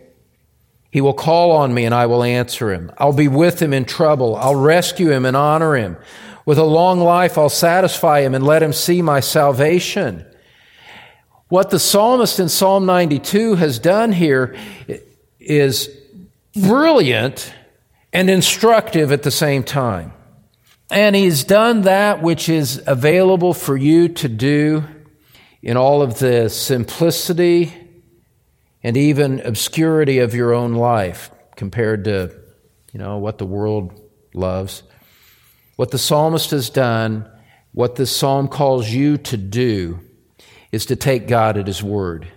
He 0.91 1.01
will 1.01 1.15
call 1.15 1.51
on 1.53 1.75
me 1.75 1.85
and 1.85 1.95
I 1.95 2.07
will 2.07 2.23
answer 2.23 2.73
him. 2.73 2.91
I'll 2.99 3.13
be 3.13 3.29
with 3.29 3.61
him 3.61 3.73
in 3.73 3.85
trouble. 3.85 4.37
I'll 4.37 4.55
rescue 4.55 5.11
him 5.11 5.25
and 5.25 5.37
honor 5.37 5.77
him. 5.77 5.97
With 6.47 6.59
a 6.59 6.65
long 6.65 7.01
life, 7.01 7.37
I'll 7.37 7.51
satisfy 7.51 8.21
him 8.21 8.35
and 8.35 8.45
let 8.45 8.63
him 8.63 8.73
see 8.73 9.03
my 9.03 9.21
salvation. 9.21 10.25
What 11.49 11.71
the 11.71 11.79
psalmist 11.79 12.41
in 12.41 12.49
Psalm 12.49 12.87
92 12.87 13.57
has 13.57 13.79
done 13.79 14.13
here 14.13 14.57
is 15.39 15.91
brilliant 16.55 17.53
and 18.13 18.31
instructive 18.31 19.13
at 19.13 19.23
the 19.23 19.31
same 19.31 19.63
time. 19.63 20.13
And 20.91 21.15
he's 21.15 21.45
done 21.45 21.83
that 21.83 22.23
which 22.23 22.49
is 22.49 22.83
available 22.87 23.53
for 23.53 23.77
you 23.77 24.09
to 24.09 24.29
do 24.29 24.85
in 25.63 25.77
all 25.77 26.01
of 26.01 26.19
the 26.19 26.49
simplicity 26.49 27.75
and 28.83 28.97
even 28.97 29.41
obscurity 29.41 30.19
of 30.19 30.35
your 30.35 30.53
own 30.53 30.75
life 30.75 31.31
compared 31.57 32.05
to, 32.05 32.33
you 32.93 32.99
know, 32.99 33.19
what 33.19 33.39
the 33.39 33.47
world 33.47 34.01
loves. 34.35 34.83
What 35.77 35.91
the 35.91 35.99
psalmist 35.99 36.51
has 36.51 36.71
done, 36.71 37.29
what 37.73 37.97
this 37.97 38.15
psalm 38.15 38.49
calls 38.49 38.91
you 38.91 39.19
to 39.19 39.37
do, 39.37 40.01
is 40.73 40.87
to 40.87 40.97
take 40.97 41.29
God 41.29 41.57
at 41.57 41.67
his 41.67 41.83
word. 41.83 42.29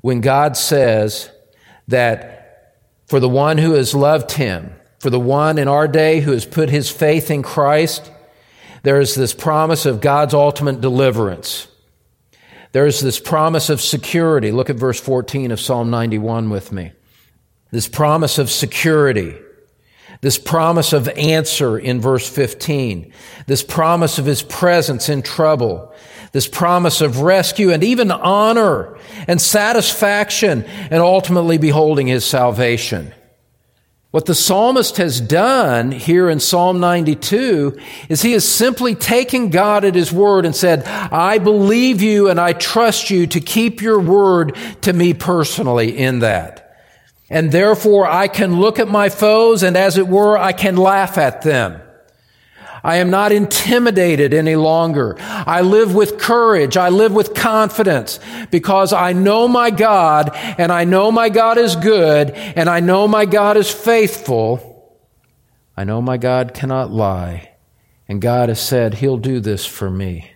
When 0.00 0.20
God 0.20 0.56
says 0.56 1.30
that 1.88 2.76
for 3.06 3.20
the 3.20 3.28
one 3.28 3.58
who 3.58 3.72
has 3.72 3.94
loved 3.94 4.32
him, 4.32 4.74
for 4.98 5.10
the 5.10 5.20
one 5.20 5.58
in 5.58 5.68
our 5.68 5.88
day 5.88 6.20
who 6.20 6.32
has 6.32 6.46
put 6.46 6.70
his 6.70 6.90
faith 6.90 7.30
in 7.30 7.42
Christ, 7.42 8.10
there 8.82 9.00
is 9.00 9.14
this 9.14 9.34
promise 9.34 9.86
of 9.86 10.00
God's 10.00 10.34
ultimate 10.34 10.80
deliverance. 10.80 11.66
There's 12.74 12.98
this 12.98 13.20
promise 13.20 13.70
of 13.70 13.80
security. 13.80 14.50
Look 14.50 14.68
at 14.68 14.74
verse 14.74 14.98
14 14.98 15.52
of 15.52 15.60
Psalm 15.60 15.90
91 15.90 16.50
with 16.50 16.72
me. 16.72 16.90
This 17.70 17.86
promise 17.86 18.36
of 18.36 18.50
security. 18.50 19.36
This 20.22 20.38
promise 20.38 20.92
of 20.92 21.08
answer 21.10 21.78
in 21.78 22.00
verse 22.00 22.28
15. 22.28 23.12
This 23.46 23.62
promise 23.62 24.18
of 24.18 24.26
his 24.26 24.42
presence 24.42 25.08
in 25.08 25.22
trouble. 25.22 25.94
This 26.32 26.48
promise 26.48 27.00
of 27.00 27.20
rescue 27.20 27.70
and 27.70 27.84
even 27.84 28.10
honor 28.10 28.98
and 29.28 29.40
satisfaction 29.40 30.64
and 30.64 31.00
ultimately 31.00 31.58
beholding 31.58 32.08
his 32.08 32.24
salvation. 32.24 33.14
What 34.14 34.26
the 34.26 34.34
psalmist 34.36 34.98
has 34.98 35.20
done 35.20 35.90
here 35.90 36.30
in 36.30 36.38
Psalm 36.38 36.78
92 36.78 37.76
is 38.08 38.22
he 38.22 38.30
has 38.34 38.46
simply 38.46 38.94
taken 38.94 39.50
God 39.50 39.84
at 39.84 39.96
his 39.96 40.12
word 40.12 40.46
and 40.46 40.54
said, 40.54 40.84
I 40.86 41.38
believe 41.38 42.00
you 42.00 42.30
and 42.30 42.38
I 42.38 42.52
trust 42.52 43.10
you 43.10 43.26
to 43.26 43.40
keep 43.40 43.82
your 43.82 43.98
word 43.98 44.56
to 44.82 44.92
me 44.92 45.14
personally 45.14 45.98
in 45.98 46.20
that. 46.20 46.76
And 47.28 47.50
therefore 47.50 48.06
I 48.06 48.28
can 48.28 48.60
look 48.60 48.78
at 48.78 48.86
my 48.86 49.08
foes 49.08 49.64
and 49.64 49.76
as 49.76 49.98
it 49.98 50.06
were, 50.06 50.38
I 50.38 50.52
can 50.52 50.76
laugh 50.76 51.18
at 51.18 51.42
them. 51.42 51.82
I 52.84 52.96
am 52.96 53.08
not 53.08 53.32
intimidated 53.32 54.34
any 54.34 54.56
longer. 54.56 55.16
I 55.18 55.62
live 55.62 55.94
with 55.94 56.18
courage. 56.18 56.76
I 56.76 56.90
live 56.90 57.14
with 57.14 57.32
confidence 57.32 58.20
because 58.50 58.92
I 58.92 59.14
know 59.14 59.48
my 59.48 59.70
God 59.70 60.30
and 60.34 60.70
I 60.70 60.84
know 60.84 61.10
my 61.10 61.30
God 61.30 61.56
is 61.56 61.76
good 61.76 62.30
and 62.32 62.68
I 62.68 62.80
know 62.80 63.08
my 63.08 63.24
God 63.24 63.56
is 63.56 63.70
faithful. 63.72 65.00
I 65.74 65.84
know 65.84 66.02
my 66.02 66.18
God 66.18 66.52
cannot 66.52 66.90
lie. 66.90 67.52
And 68.06 68.20
God 68.20 68.50
has 68.50 68.60
said 68.60 68.94
He'll 68.94 69.16
do 69.16 69.40
this 69.40 69.64
for 69.64 69.90
me. 69.90 70.32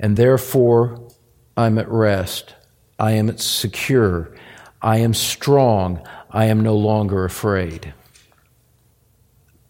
And 0.00 0.16
therefore, 0.16 1.10
I'm 1.58 1.76
at 1.76 1.90
rest. 1.90 2.54
I 2.98 3.12
am 3.12 3.36
secure. 3.36 4.34
I 4.80 4.98
am 4.98 5.12
strong. 5.12 6.02
I 6.30 6.46
am 6.46 6.62
no 6.62 6.74
longer 6.74 7.26
afraid. 7.26 7.92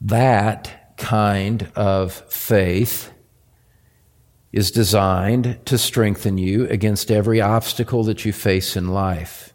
That 0.01 0.78
kind 0.99 1.71
of 1.75 2.13
faith 2.13 3.13
is 4.53 4.71
designed 4.71 5.59
to 5.67 5.79
strengthen 5.79 6.39
you 6.39 6.67
against 6.69 7.11
every 7.11 7.41
obstacle 7.41 8.05
that 8.05 8.25
you 8.25 8.33
face 8.33 8.77
in 8.77 8.89
life. 8.89 9.53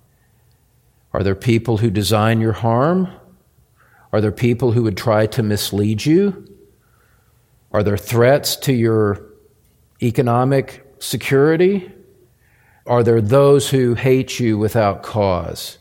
Are 1.11 1.23
there 1.23 1.35
people 1.35 1.77
who 1.77 1.91
design 1.91 2.41
your 2.41 2.53
harm? 2.53 3.07
Are 4.11 4.21
there 4.21 4.31
people 4.31 4.71
who 4.71 4.83
would 4.83 4.97
try 4.97 5.25
to 5.27 5.43
mislead 5.43 6.05
you? 6.05 6.47
Are 7.71 7.83
there 7.83 7.97
threats 7.97 8.55
to 8.57 8.73
your 8.73 9.25
economic 10.01 10.85
security? 10.99 11.91
Are 12.85 13.03
there 13.03 13.21
those 13.21 13.69
who 13.69 13.95
hate 13.95 14.39
you 14.39 14.57
without 14.57 15.03
cause? 15.03 15.79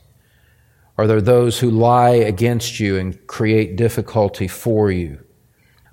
Are 0.97 1.07
there 1.07 1.21
those 1.21 1.59
who 1.59 1.69
lie 1.69 2.11
against 2.11 2.79
you 2.79 2.97
and 2.97 3.25
create 3.27 3.75
difficulty 3.75 4.47
for 4.47 4.91
you? 4.91 5.19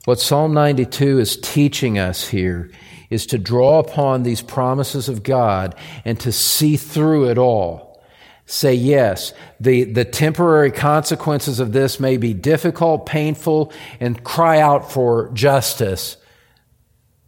What 0.07 0.19
Psalm 0.19 0.55
92 0.55 1.19
is 1.19 1.37
teaching 1.37 1.99
us 1.99 2.29
here 2.29 2.71
is 3.11 3.27
to 3.27 3.39
draw 3.39 3.81
upon 3.81 4.23
these 4.23 4.41
promises 4.41 5.09
of 5.09 5.23
God 5.23 5.75
and 6.05 6.19
to 6.21 6.33
see 6.33 6.77
through 6.77 7.29
it 7.29 7.37
all. 7.37 8.03
Say, 8.47 8.75
yes, 8.75 9.33
the, 9.61 9.85
the 9.85 10.05
temporary 10.05 10.73
consequences 10.73 11.61
of 11.61 11.73
this 11.73 12.01
may 12.01 12.17
be 12.17 12.33
difficult, 12.33 13.07
painful, 13.07 13.73
and 14.01 14.25
cry 14.25 14.59
out 14.59 14.91
for 14.91 15.31
justice 15.33 16.17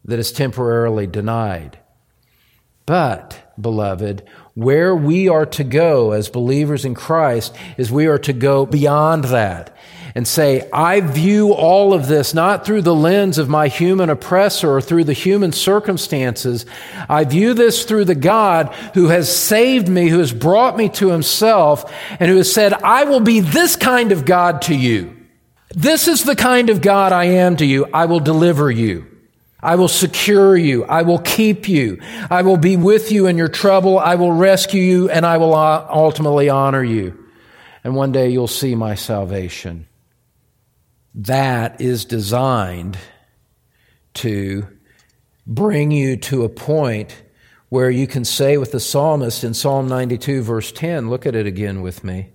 that 0.05 0.19
is 0.19 0.33
temporarily 0.33 1.07
denied. 1.07 1.79
But, 2.87 3.55
beloved, 3.61 4.27
where 4.55 4.97
we 4.97 5.29
are 5.29 5.47
to 5.47 5.63
go 5.63 6.13
as 6.13 6.29
believers 6.29 6.85
in 6.85 6.95
Christ 6.95 7.55
is 7.77 7.93
we 7.93 8.07
are 8.07 8.19
to 8.19 8.33
go 8.33 8.67
beyond 8.67 9.25
that 9.25 9.77
and 10.15 10.29
say, 10.29 10.69
I 10.73 11.01
view 11.01 11.53
all 11.53 11.95
of 11.95 12.07
this 12.07 12.35
not 12.35 12.67
through 12.67 12.83
the 12.83 12.95
lens 12.95 13.39
of 13.39 13.49
my 13.49 13.69
human 13.69 14.11
oppressor 14.11 14.71
or 14.71 14.81
through 14.81 15.05
the 15.05 15.13
human 15.13 15.53
circumstances. 15.53 16.67
I 17.09 17.25
view 17.25 17.55
this 17.55 17.85
through 17.85 18.05
the 18.05 18.15
God 18.15 18.75
who 18.95 19.09
has 19.09 19.35
saved 19.35 19.89
me, 19.89 20.09
who 20.09 20.19
has 20.19 20.33
brought 20.33 20.77
me 20.77 20.89
to 20.91 21.09
himself, 21.09 21.93
and 22.21 22.31
who 22.31 22.37
has 22.37 22.53
said, 22.53 22.73
I 22.73 23.05
will 23.05 23.21
be 23.21 23.41
this 23.41 23.77
kind 23.77 24.13
of 24.13 24.25
God 24.25 24.63
to 24.63 24.75
you. 24.75 25.17
This 25.71 26.09
is 26.09 26.25
the 26.25 26.37
kind 26.37 26.69
of 26.69 26.83
God 26.83 27.13
I 27.13 27.25
am 27.25 27.57
to 27.57 27.67
you. 27.67 27.87
I 27.93 28.05
will 28.05 28.21
deliver 28.21 28.71
you. 28.71 29.07
I 29.63 29.77
will 29.77 29.89
secure 29.89 30.57
you. 30.57 30.85
I 30.85 31.03
will 31.03 31.21
keep 31.21 31.69
you. 31.69 32.01
I 32.31 32.43
will 32.43 32.57
be 32.57 32.77
with 32.77 33.13
you 33.13 33.29
in 33.29 33.39
your 33.39 33.49
trouble. 33.49 33.99
I 33.99 34.17
will 34.17 34.33
rescue 34.33 34.83
you 34.83 35.09
and 35.09 35.25
I 35.25 35.39
will 35.39 35.55
uh, 35.55 35.87
ultimately 35.89 36.49
honor 36.49 36.83
you. 36.83 37.17
And 37.85 37.95
one 37.95 38.13
day 38.13 38.31
you'll 38.31 38.49
see 38.49 38.75
my 38.75 38.97
salvation. 38.97 39.87
That 41.15 41.81
is 41.81 42.05
designed 42.05 42.99
to 44.15 44.67
bring 45.47 45.91
you 45.91 46.17
to 46.17 46.45
a 46.45 46.49
point 46.49 47.23
where 47.69 47.91
you 47.91 48.07
can 48.07 48.25
say 48.25 48.57
with 48.57 48.73
the 48.73 48.81
psalmist 48.81 49.45
in 49.45 49.55
Psalm 49.55 49.89
92, 49.89 50.43
verse 50.43 50.73
10, 50.73 51.09
look 51.09 51.27
at 51.27 51.35
it 51.35 51.47
again 51.47 51.83
with 51.83 52.05
me 52.05 52.31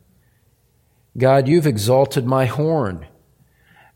God, 1.17 1.47
you've 1.47 1.65
exalted 1.65 2.25
my 2.25 2.45
horn. 2.45 3.05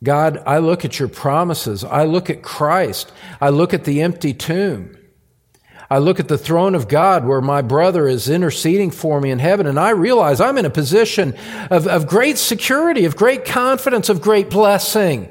God, 0.03 0.41
I 0.47 0.57
look 0.57 0.83
at 0.83 0.97
your 0.97 1.07
promises. 1.07 1.83
I 1.83 2.05
look 2.05 2.29
at 2.31 2.41
Christ. 2.41 3.11
I 3.39 3.49
look 3.49 3.73
at 3.73 3.83
the 3.83 4.01
empty 4.01 4.33
tomb. 4.33 4.97
I 5.91 5.97
look 5.97 6.21
at 6.21 6.29
the 6.29 6.37
throne 6.37 6.73
of 6.73 6.87
God 6.87 7.25
where 7.25 7.41
my 7.41 7.61
brother 7.61 8.07
is 8.07 8.29
interceding 8.29 8.91
for 8.91 9.19
me 9.19 9.29
in 9.29 9.39
heaven, 9.39 9.67
and 9.67 9.77
I 9.77 9.89
realize 9.89 10.39
I'm 10.39 10.57
in 10.57 10.63
a 10.63 10.69
position 10.69 11.35
of, 11.69 11.85
of 11.85 12.07
great 12.07 12.37
security, 12.37 13.03
of 13.03 13.17
great 13.17 13.43
confidence, 13.43 14.07
of 14.07 14.21
great 14.21 14.49
blessing. 14.49 15.27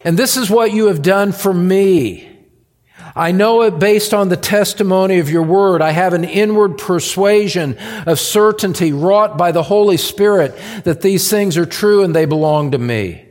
And 0.00 0.18
this 0.18 0.38
is 0.38 0.48
what 0.48 0.72
you 0.72 0.86
have 0.86 1.02
done 1.02 1.32
for 1.32 1.52
me. 1.52 2.26
I 3.14 3.32
know 3.32 3.60
it 3.64 3.78
based 3.78 4.14
on 4.14 4.30
the 4.30 4.36
testimony 4.38 5.18
of 5.18 5.28
your 5.28 5.42
word. 5.42 5.82
I 5.82 5.90
have 5.90 6.14
an 6.14 6.24
inward 6.24 6.78
persuasion 6.78 7.76
of 8.06 8.18
certainty 8.18 8.94
wrought 8.94 9.36
by 9.36 9.52
the 9.52 9.62
Holy 9.62 9.98
Spirit 9.98 10.58
that 10.84 11.02
these 11.02 11.28
things 11.28 11.58
are 11.58 11.66
true 11.66 12.02
and 12.02 12.16
they 12.16 12.24
belong 12.24 12.70
to 12.70 12.78
me. 12.78 13.28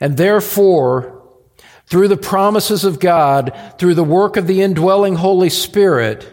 And 0.00 0.16
therefore, 0.16 1.19
through 1.90 2.08
the 2.08 2.16
promises 2.16 2.84
of 2.84 3.00
God, 3.00 3.52
through 3.78 3.94
the 3.94 4.04
work 4.04 4.36
of 4.36 4.46
the 4.46 4.62
indwelling 4.62 5.16
Holy 5.16 5.50
Spirit, 5.50 6.26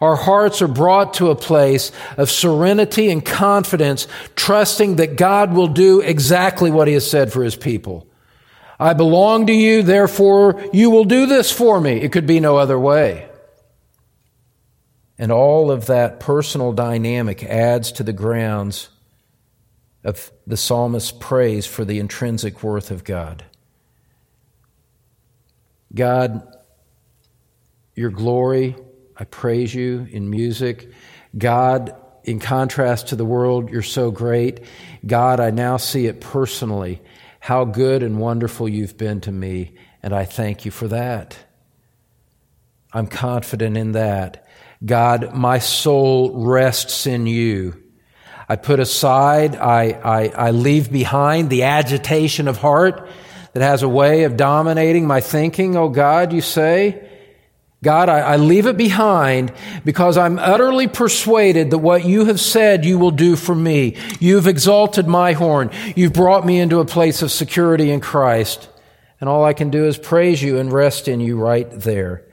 our 0.00 0.16
hearts 0.16 0.60
are 0.62 0.68
brought 0.68 1.14
to 1.14 1.30
a 1.30 1.36
place 1.36 1.92
of 2.16 2.30
serenity 2.30 3.10
and 3.10 3.24
confidence, 3.24 4.08
trusting 4.34 4.96
that 4.96 5.16
God 5.16 5.52
will 5.52 5.68
do 5.68 6.00
exactly 6.00 6.70
what 6.70 6.88
He 6.88 6.94
has 6.94 7.08
said 7.08 7.32
for 7.32 7.42
His 7.44 7.56
people. 7.56 8.06
I 8.78 8.94
belong 8.94 9.46
to 9.46 9.52
you, 9.52 9.82
therefore 9.82 10.62
you 10.72 10.90
will 10.90 11.04
do 11.04 11.26
this 11.26 11.50
for 11.50 11.80
me. 11.80 11.92
It 12.00 12.12
could 12.12 12.26
be 12.26 12.40
no 12.40 12.56
other 12.56 12.78
way. 12.78 13.28
And 15.18 15.32
all 15.32 15.70
of 15.70 15.86
that 15.86 16.20
personal 16.20 16.72
dynamic 16.72 17.42
adds 17.42 17.92
to 17.92 18.02
the 18.02 18.12
grounds 18.12 18.90
of 20.04 20.30
the 20.46 20.58
psalmist's 20.58 21.10
praise 21.10 21.66
for 21.66 21.86
the 21.86 21.98
intrinsic 21.98 22.62
worth 22.62 22.90
of 22.90 23.02
God. 23.02 23.44
God, 25.96 26.46
your 27.94 28.10
glory, 28.10 28.76
I 29.16 29.24
praise 29.24 29.74
you 29.74 30.06
in 30.10 30.30
music. 30.30 30.92
God, 31.36 31.96
in 32.22 32.38
contrast 32.38 33.08
to 33.08 33.16
the 33.16 33.24
world, 33.24 33.70
you're 33.70 33.82
so 33.82 34.10
great. 34.10 34.60
God, 35.06 35.40
I 35.40 35.50
now 35.50 35.78
see 35.78 36.06
it 36.06 36.20
personally 36.20 37.00
how 37.40 37.64
good 37.64 38.02
and 38.02 38.18
wonderful 38.18 38.68
you've 38.68 38.98
been 38.98 39.20
to 39.22 39.32
me, 39.32 39.72
and 40.02 40.12
I 40.12 40.24
thank 40.24 40.64
you 40.64 40.70
for 40.70 40.88
that. 40.88 41.38
I'm 42.92 43.06
confident 43.06 43.76
in 43.76 43.92
that. 43.92 44.46
God, 44.84 45.34
my 45.34 45.60
soul 45.60 46.44
rests 46.44 47.06
in 47.06 47.26
you. 47.26 47.82
I 48.48 48.56
put 48.56 48.80
aside, 48.80 49.56
I, 49.56 49.90
I, 49.92 50.28
I 50.28 50.50
leave 50.50 50.92
behind 50.92 51.48
the 51.48 51.62
agitation 51.62 52.48
of 52.48 52.58
heart 52.58 53.08
that 53.56 53.62
has 53.62 53.82
a 53.82 53.88
way 53.88 54.24
of 54.24 54.36
dominating 54.36 55.06
my 55.06 55.22
thinking, 55.22 55.76
oh 55.78 55.88
God, 55.88 56.30
you 56.30 56.42
say. 56.42 57.08
God, 57.82 58.10
I, 58.10 58.18
I, 58.18 58.36
leave 58.36 58.66
it 58.66 58.76
behind 58.76 59.50
because 59.82 60.18
I'm 60.18 60.38
utterly 60.38 60.88
persuaded 60.88 61.70
that 61.70 61.78
what 61.78 62.04
you 62.04 62.26
have 62.26 62.38
said 62.38 62.84
you 62.84 62.98
will 62.98 63.12
do 63.12 63.34
for 63.34 63.54
me. 63.54 63.96
You've 64.20 64.46
exalted 64.46 65.06
my 65.08 65.32
horn. 65.32 65.70
You've 65.94 66.12
brought 66.12 66.44
me 66.44 66.60
into 66.60 66.80
a 66.80 66.84
place 66.84 67.22
of 67.22 67.32
security 67.32 67.90
in 67.90 68.00
Christ. 68.00 68.68
And 69.22 69.30
all 69.30 69.42
I 69.42 69.54
can 69.54 69.70
do 69.70 69.86
is 69.86 69.96
praise 69.96 70.42
you 70.42 70.58
and 70.58 70.70
rest 70.70 71.08
in 71.08 71.20
you 71.20 71.38
right 71.38 71.70
there. 71.70 72.26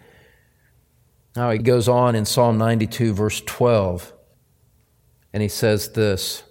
Now 1.38 1.52
he 1.52 1.58
goes 1.58 1.88
on 1.88 2.15
in 2.15 2.26
Psalm 2.26 2.58
92, 2.58 3.13
verse 3.13 3.39
12, 3.39 4.12
and 5.32 5.41
he 5.41 5.47
says 5.47 5.93
this, 5.93 6.43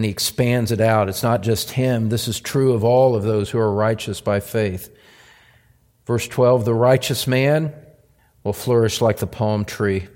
and 0.00 0.06
he 0.06 0.10
expands 0.10 0.72
it 0.72 0.80
out. 0.80 1.10
It's 1.10 1.22
not 1.22 1.42
just 1.42 1.72
him, 1.72 2.08
this 2.08 2.26
is 2.26 2.40
true 2.40 2.72
of 2.72 2.84
all 2.84 3.14
of 3.14 3.22
those 3.22 3.50
who 3.50 3.58
are 3.58 3.70
righteous 3.70 4.22
by 4.22 4.40
faith. 4.40 4.90
Verse 6.06 6.26
12 6.26 6.64
The 6.64 6.72
righteous 6.72 7.26
man 7.26 7.74
will 8.42 8.54
flourish 8.54 9.02
like 9.02 9.18
the 9.18 9.26
palm 9.26 9.66
tree. 9.66 10.08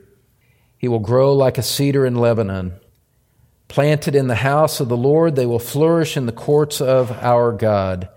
He 0.78 0.88
will 0.88 1.00
grow 1.00 1.34
like 1.34 1.58
a 1.58 1.62
cedar 1.62 2.06
in 2.06 2.14
Lebanon. 2.14 2.80
Planted 3.68 4.14
in 4.14 4.26
the 4.26 4.36
house 4.36 4.80
of 4.80 4.88
the 4.88 4.96
Lord, 4.96 5.36
they 5.36 5.44
will 5.44 5.58
flourish 5.58 6.16
in 6.16 6.24
the 6.24 6.32
courts 6.32 6.80
of 6.80 7.12
our 7.12 7.52
God. 7.52 8.08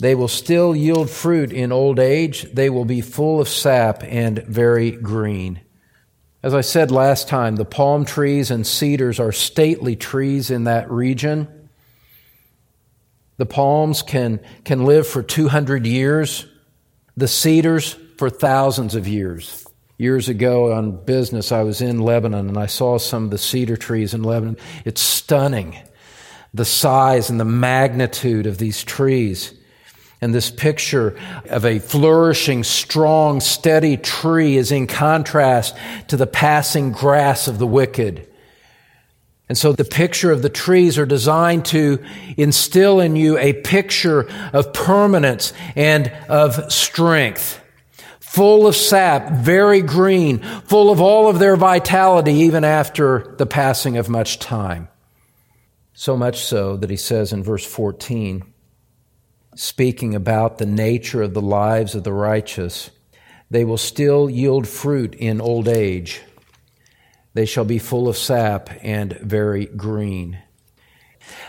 They 0.00 0.14
will 0.14 0.28
still 0.28 0.76
yield 0.76 1.08
fruit 1.08 1.54
in 1.54 1.72
old 1.72 1.98
age. 1.98 2.42
They 2.52 2.68
will 2.68 2.84
be 2.84 3.00
full 3.00 3.40
of 3.40 3.48
sap 3.48 4.02
and 4.04 4.40
very 4.44 4.90
green. 4.90 5.62
As 6.42 6.54
I 6.54 6.60
said 6.60 6.90
last 6.90 7.28
time, 7.28 7.56
the 7.56 7.64
palm 7.64 8.04
trees 8.04 8.50
and 8.50 8.66
cedars 8.66 9.18
are 9.18 9.32
stately 9.32 9.96
trees 9.96 10.50
in 10.50 10.64
that 10.64 10.90
region. 10.90 11.48
The 13.38 13.46
palms 13.46 14.02
can, 14.02 14.40
can 14.64 14.84
live 14.84 15.06
for 15.06 15.22
200 15.22 15.86
years. 15.86 16.46
The 17.16 17.28
cedars 17.28 17.96
for 18.18 18.30
thousands 18.30 18.94
of 18.94 19.08
years. 19.08 19.66
Years 19.96 20.28
ago 20.28 20.72
on 20.72 21.04
business, 21.04 21.50
I 21.50 21.62
was 21.62 21.80
in 21.80 22.00
Lebanon 22.00 22.48
and 22.48 22.56
I 22.56 22.66
saw 22.66 22.98
some 22.98 23.24
of 23.24 23.30
the 23.30 23.38
cedar 23.38 23.76
trees 23.76 24.14
in 24.14 24.22
Lebanon. 24.22 24.56
It's 24.84 25.00
stunning, 25.00 25.76
the 26.54 26.64
size 26.64 27.30
and 27.30 27.40
the 27.40 27.44
magnitude 27.44 28.46
of 28.46 28.58
these 28.58 28.84
trees. 28.84 29.57
And 30.20 30.34
this 30.34 30.50
picture 30.50 31.16
of 31.48 31.64
a 31.64 31.78
flourishing, 31.78 32.64
strong, 32.64 33.40
steady 33.40 33.96
tree 33.96 34.56
is 34.56 34.72
in 34.72 34.86
contrast 34.86 35.76
to 36.08 36.16
the 36.16 36.26
passing 36.26 36.92
grass 36.92 37.46
of 37.46 37.58
the 37.58 37.66
wicked. 37.66 38.28
And 39.48 39.56
so 39.56 39.72
the 39.72 39.84
picture 39.84 40.32
of 40.32 40.42
the 40.42 40.50
trees 40.50 40.98
are 40.98 41.06
designed 41.06 41.64
to 41.66 42.04
instill 42.36 43.00
in 43.00 43.16
you 43.16 43.38
a 43.38 43.52
picture 43.52 44.28
of 44.52 44.72
permanence 44.72 45.52
and 45.74 46.08
of 46.28 46.70
strength 46.72 47.60
full 48.28 48.66
of 48.66 48.76
sap, 48.76 49.32
very 49.32 49.80
green, 49.80 50.38
full 50.38 50.90
of 50.90 51.00
all 51.00 51.28
of 51.28 51.38
their 51.38 51.56
vitality, 51.56 52.32
even 52.32 52.62
after 52.62 53.34
the 53.38 53.46
passing 53.46 53.96
of 53.96 54.08
much 54.10 54.38
time. 54.38 54.86
So 55.94 56.14
much 56.14 56.40
so 56.44 56.76
that 56.76 56.90
he 56.90 56.96
says 56.96 57.32
in 57.32 57.42
verse 57.42 57.64
14, 57.64 58.44
speaking 59.58 60.14
about 60.14 60.58
the 60.58 60.66
nature 60.66 61.20
of 61.20 61.34
the 61.34 61.42
lives 61.42 61.96
of 61.96 62.04
the 62.04 62.12
righteous, 62.12 62.90
they 63.50 63.64
will 63.64 63.76
still 63.76 64.30
yield 64.30 64.68
fruit 64.68 65.16
in 65.16 65.40
old 65.40 65.66
age. 65.66 66.22
They 67.34 67.44
shall 67.44 67.64
be 67.64 67.80
full 67.80 68.06
of 68.06 68.16
sap 68.16 68.70
and 68.82 69.14
very 69.14 69.66
green. 69.66 70.38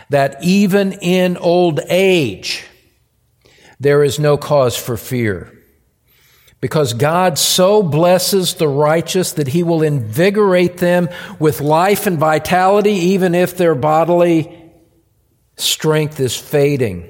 That 0.09 0.43
even 0.43 0.93
in 0.93 1.37
old 1.37 1.81
age, 1.87 2.65
there 3.79 4.03
is 4.03 4.17
no 4.17 4.37
cause 4.37 4.75
for 4.75 4.97
fear 4.97 5.55
because 6.61 6.93
God 6.93 7.37
so 7.37 7.83
blesses 7.83 8.55
the 8.55 8.67
righteous 8.67 9.33
that 9.33 9.49
he 9.49 9.61
will 9.61 9.83
invigorate 9.83 10.77
them 10.77 11.09
with 11.37 11.61
life 11.61 12.07
and 12.07 12.17
vitality, 12.17 12.91
even 12.91 13.35
if 13.35 13.55
their 13.55 13.75
bodily 13.75 14.73
strength 15.57 16.19
is 16.19 16.35
fading. 16.35 17.08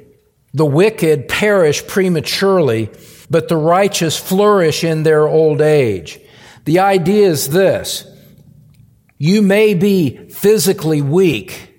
The 0.53 0.65
wicked 0.65 1.27
perish 1.27 1.85
prematurely, 1.85 2.89
but 3.29 3.47
the 3.47 3.57
righteous 3.57 4.17
flourish 4.17 4.83
in 4.83 5.03
their 5.03 5.27
old 5.27 5.61
age. 5.61 6.19
The 6.65 6.79
idea 6.79 7.27
is 7.27 7.49
this. 7.49 8.05
You 9.17 9.41
may 9.41 9.73
be 9.73 10.29
physically 10.29 11.01
weak, 11.01 11.73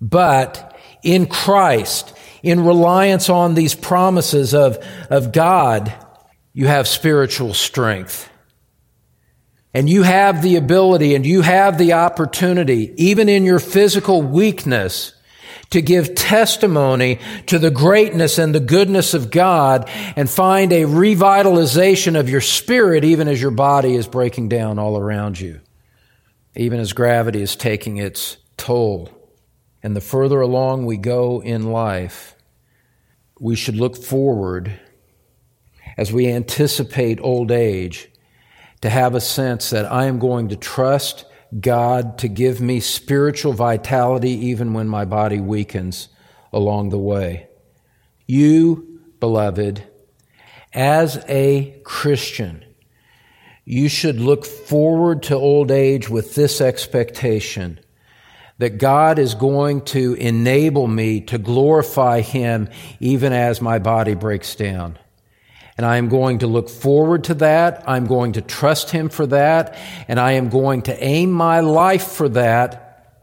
but 0.00 0.78
in 1.02 1.26
Christ, 1.26 2.14
in 2.42 2.64
reliance 2.64 3.28
on 3.28 3.54
these 3.54 3.74
promises 3.74 4.54
of, 4.54 4.78
of 5.10 5.32
God, 5.32 5.92
you 6.52 6.66
have 6.66 6.88
spiritual 6.88 7.54
strength. 7.54 8.28
And 9.72 9.88
you 9.88 10.02
have 10.02 10.42
the 10.42 10.56
ability 10.56 11.14
and 11.14 11.24
you 11.24 11.42
have 11.42 11.78
the 11.78 11.92
opportunity, 11.92 12.92
even 12.96 13.28
in 13.28 13.44
your 13.44 13.60
physical 13.60 14.20
weakness, 14.20 15.12
to 15.70 15.80
give 15.80 16.14
testimony 16.16 17.18
to 17.46 17.58
the 17.58 17.70
greatness 17.70 18.38
and 18.38 18.54
the 18.54 18.60
goodness 18.60 19.14
of 19.14 19.30
God 19.30 19.88
and 20.16 20.28
find 20.28 20.72
a 20.72 20.82
revitalization 20.82 22.18
of 22.18 22.28
your 22.28 22.40
spirit 22.40 23.04
even 23.04 23.28
as 23.28 23.40
your 23.40 23.52
body 23.52 23.94
is 23.94 24.08
breaking 24.08 24.48
down 24.48 24.78
all 24.78 24.96
around 24.96 25.38
you, 25.38 25.60
even 26.56 26.80
as 26.80 26.92
gravity 26.92 27.40
is 27.40 27.54
taking 27.54 27.98
its 27.98 28.36
toll. 28.56 29.08
And 29.82 29.94
the 29.94 30.00
further 30.00 30.40
along 30.40 30.86
we 30.86 30.96
go 30.96 31.40
in 31.40 31.70
life, 31.70 32.34
we 33.38 33.54
should 33.54 33.76
look 33.76 33.96
forward 33.96 34.78
as 35.96 36.12
we 36.12 36.28
anticipate 36.28 37.20
old 37.20 37.50
age 37.50 38.08
to 38.82 38.90
have 38.90 39.14
a 39.14 39.20
sense 39.20 39.70
that 39.70 39.90
I 39.90 40.06
am 40.06 40.18
going 40.18 40.48
to 40.48 40.56
trust 40.56 41.24
God 41.58 42.18
to 42.18 42.28
give 42.28 42.60
me 42.60 42.80
spiritual 42.80 43.52
vitality 43.52 44.30
even 44.30 44.72
when 44.72 44.88
my 44.88 45.04
body 45.04 45.40
weakens 45.40 46.08
along 46.52 46.90
the 46.90 46.98
way. 46.98 47.48
You, 48.26 49.00
beloved, 49.18 49.84
as 50.72 51.24
a 51.28 51.80
Christian, 51.84 52.64
you 53.64 53.88
should 53.88 54.20
look 54.20 54.44
forward 54.44 55.24
to 55.24 55.34
old 55.34 55.70
age 55.70 56.08
with 56.08 56.34
this 56.34 56.60
expectation 56.60 57.80
that 58.58 58.78
God 58.78 59.18
is 59.18 59.34
going 59.34 59.80
to 59.86 60.14
enable 60.14 60.86
me 60.86 61.22
to 61.22 61.38
glorify 61.38 62.20
Him 62.20 62.68
even 63.00 63.32
as 63.32 63.60
my 63.60 63.78
body 63.78 64.14
breaks 64.14 64.54
down. 64.54 64.98
And 65.80 65.86
I 65.86 65.96
am 65.96 66.10
going 66.10 66.40
to 66.40 66.46
look 66.46 66.68
forward 66.68 67.24
to 67.24 67.34
that. 67.36 67.84
I'm 67.88 68.06
going 68.06 68.32
to 68.32 68.42
trust 68.42 68.90
Him 68.90 69.08
for 69.08 69.26
that. 69.28 69.78
And 70.08 70.20
I 70.20 70.32
am 70.32 70.50
going 70.50 70.82
to 70.82 71.02
aim 71.02 71.32
my 71.32 71.60
life 71.60 72.06
for 72.06 72.28
that 72.28 73.16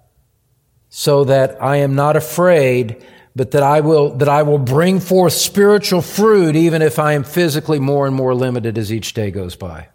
so 0.90 1.26
that 1.26 1.62
I 1.62 1.76
am 1.76 1.94
not 1.94 2.16
afraid, 2.16 3.06
but 3.36 3.52
that 3.52 3.62
I 3.62 3.82
will, 3.82 4.16
that 4.16 4.28
I 4.28 4.42
will 4.42 4.58
bring 4.58 5.00
forth 5.00 5.34
spiritual 5.34 6.02
fruit 6.02 6.56
even 6.56 6.82
if 6.82 6.98
I 6.98 7.14
am 7.14 7.24
physically 7.24 7.78
more 7.78 8.08
and 8.08 8.16
more 8.16 8.34
limited 8.34 8.80
as 8.80 8.92
each 8.92 9.14
day 9.14 9.30
goes 9.30 9.56
by. 9.56 9.90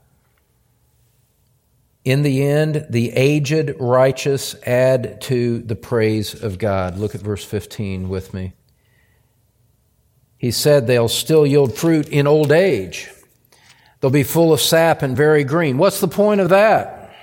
In 2.04 2.22
the 2.22 2.44
end, 2.44 2.86
the 2.88 3.10
aged 3.10 3.74
righteous 3.80 4.54
add 4.64 5.20
to 5.22 5.62
the 5.62 5.74
praise 5.74 6.40
of 6.40 6.58
God. 6.58 6.96
Look 6.96 7.16
at 7.16 7.22
verse 7.22 7.44
15 7.44 8.08
with 8.08 8.32
me 8.32 8.52
he 10.42 10.50
said 10.50 10.88
they'll 10.88 11.06
still 11.06 11.46
yield 11.46 11.72
fruit 11.72 12.08
in 12.08 12.26
old 12.26 12.50
age. 12.50 13.08
They'll 14.00 14.10
be 14.10 14.24
full 14.24 14.52
of 14.52 14.60
sap 14.60 15.02
and 15.02 15.16
very 15.16 15.44
green. 15.44 15.78
What's 15.78 16.00
the 16.00 16.08
point 16.08 16.40
of 16.40 16.48
that? 16.48 17.14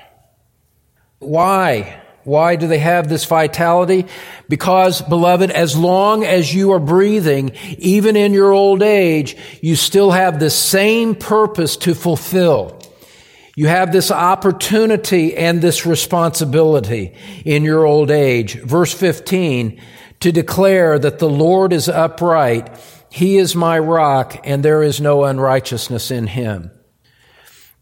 Why? 1.19 2.01
Why 2.23 2.55
do 2.55 2.65
they 2.67 2.77
have 2.77 3.09
this 3.09 3.25
vitality? 3.25 4.05
Because, 4.47 5.01
beloved, 5.01 5.51
as 5.51 5.75
long 5.75 6.23
as 6.23 6.55
you 6.55 6.71
are 6.71 6.79
breathing, 6.79 7.51
even 7.77 8.15
in 8.15 8.31
your 8.31 8.53
old 8.53 8.81
age, 8.81 9.35
you 9.59 9.75
still 9.75 10.11
have 10.11 10.39
the 10.39 10.49
same 10.49 11.13
purpose 11.13 11.75
to 11.75 11.95
fulfill. 11.95 12.79
You 13.53 13.67
have 13.67 13.91
this 13.91 14.11
opportunity 14.11 15.35
and 15.35 15.61
this 15.61 15.85
responsibility 15.85 17.13
in 17.43 17.65
your 17.65 17.85
old 17.85 18.11
age. 18.11 18.61
Verse 18.61 18.93
15, 18.93 19.81
to 20.21 20.31
declare 20.31 20.97
that 20.97 21.19
the 21.19 21.29
Lord 21.29 21.73
is 21.73 21.89
upright 21.89 22.69
he 23.09 23.37
is 23.37 23.55
my 23.55 23.79
rock, 23.79 24.39
and 24.43 24.63
there 24.63 24.83
is 24.83 25.01
no 25.01 25.23
unrighteousness 25.23 26.11
in 26.11 26.27
him. 26.27 26.71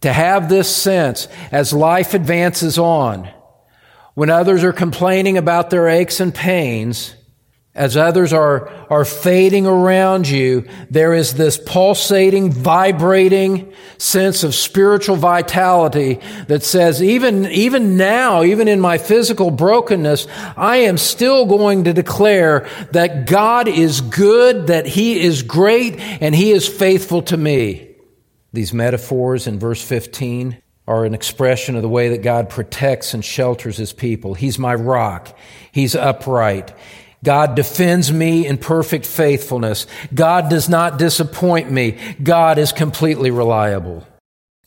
To 0.02 0.14
have 0.14 0.48
this 0.48 0.74
sense 0.74 1.28
as 1.52 1.74
life 1.74 2.14
advances 2.14 2.78
on, 2.78 3.30
when 4.14 4.30
others 4.30 4.64
are 4.64 4.74
complaining 4.74 5.38
about 5.38 5.70
their 5.70 5.88
aches 5.88 6.20
and 6.20 6.34
pains, 6.34 7.16
as 7.78 7.96
others 7.96 8.34
are, 8.34 8.70
are 8.90 9.06
fading 9.06 9.68
around 9.68 10.28
you, 10.28 10.68
there 10.90 11.14
is 11.14 11.36
this 11.36 11.60
pulsating, 11.64 12.52
vibrating 12.52 13.72
sense 14.00 14.44
of 14.44 14.56
spiritual 14.56 15.16
vitality 15.16 16.20
that 16.48 16.64
says, 16.64 17.04
even, 17.04 17.46
even 17.46 17.96
now, 17.96 18.44
even 18.44 18.68
in 18.68 18.80
my 18.80 18.98
physical 18.98 19.52
brokenness, 19.52 20.26
I 20.58 20.78
am 20.78 20.98
still 20.98 21.46
going 21.46 21.84
to 21.84 21.94
declare 21.94 22.68
that 22.94 23.28
God 23.28 23.68
is 23.68 24.02
good, 24.02 24.68
that 24.68 24.88
He 24.88 25.20
is 25.20 25.44
great, 25.44 26.00
and 26.00 26.34
He 26.34 26.52
is 26.52 26.68
faithful 26.68 27.22
to 27.24 27.38
me. 27.38 27.96
These 28.54 28.74
metaphors 28.74 29.46
in 29.46 29.60
verse 29.60 29.84
15 29.84 30.60
are 30.88 31.06
an 31.06 31.14
expression 31.14 31.76
of 31.76 31.84
the 31.84 31.90
way 31.90 32.10
that 32.10 32.24
God 32.24 32.50
protects 32.50 33.14
and 33.14 33.24
shelters 33.24 33.78
His 33.78 33.94
people. 33.94 34.34
He's 34.34 34.58
my 34.58 34.74
rock. 34.74 35.38
He's 35.72 35.96
upright. 35.96 36.74
God 37.24 37.56
defends 37.56 38.12
me 38.12 38.46
in 38.46 38.58
perfect 38.58 39.06
faithfulness. 39.06 39.88
God 40.14 40.50
does 40.50 40.70
not 40.70 41.00
disappoint 41.00 41.72
me. 41.72 41.98
God 42.22 42.58
is 42.58 42.72
completely 42.72 43.32
reliable. 43.32 44.06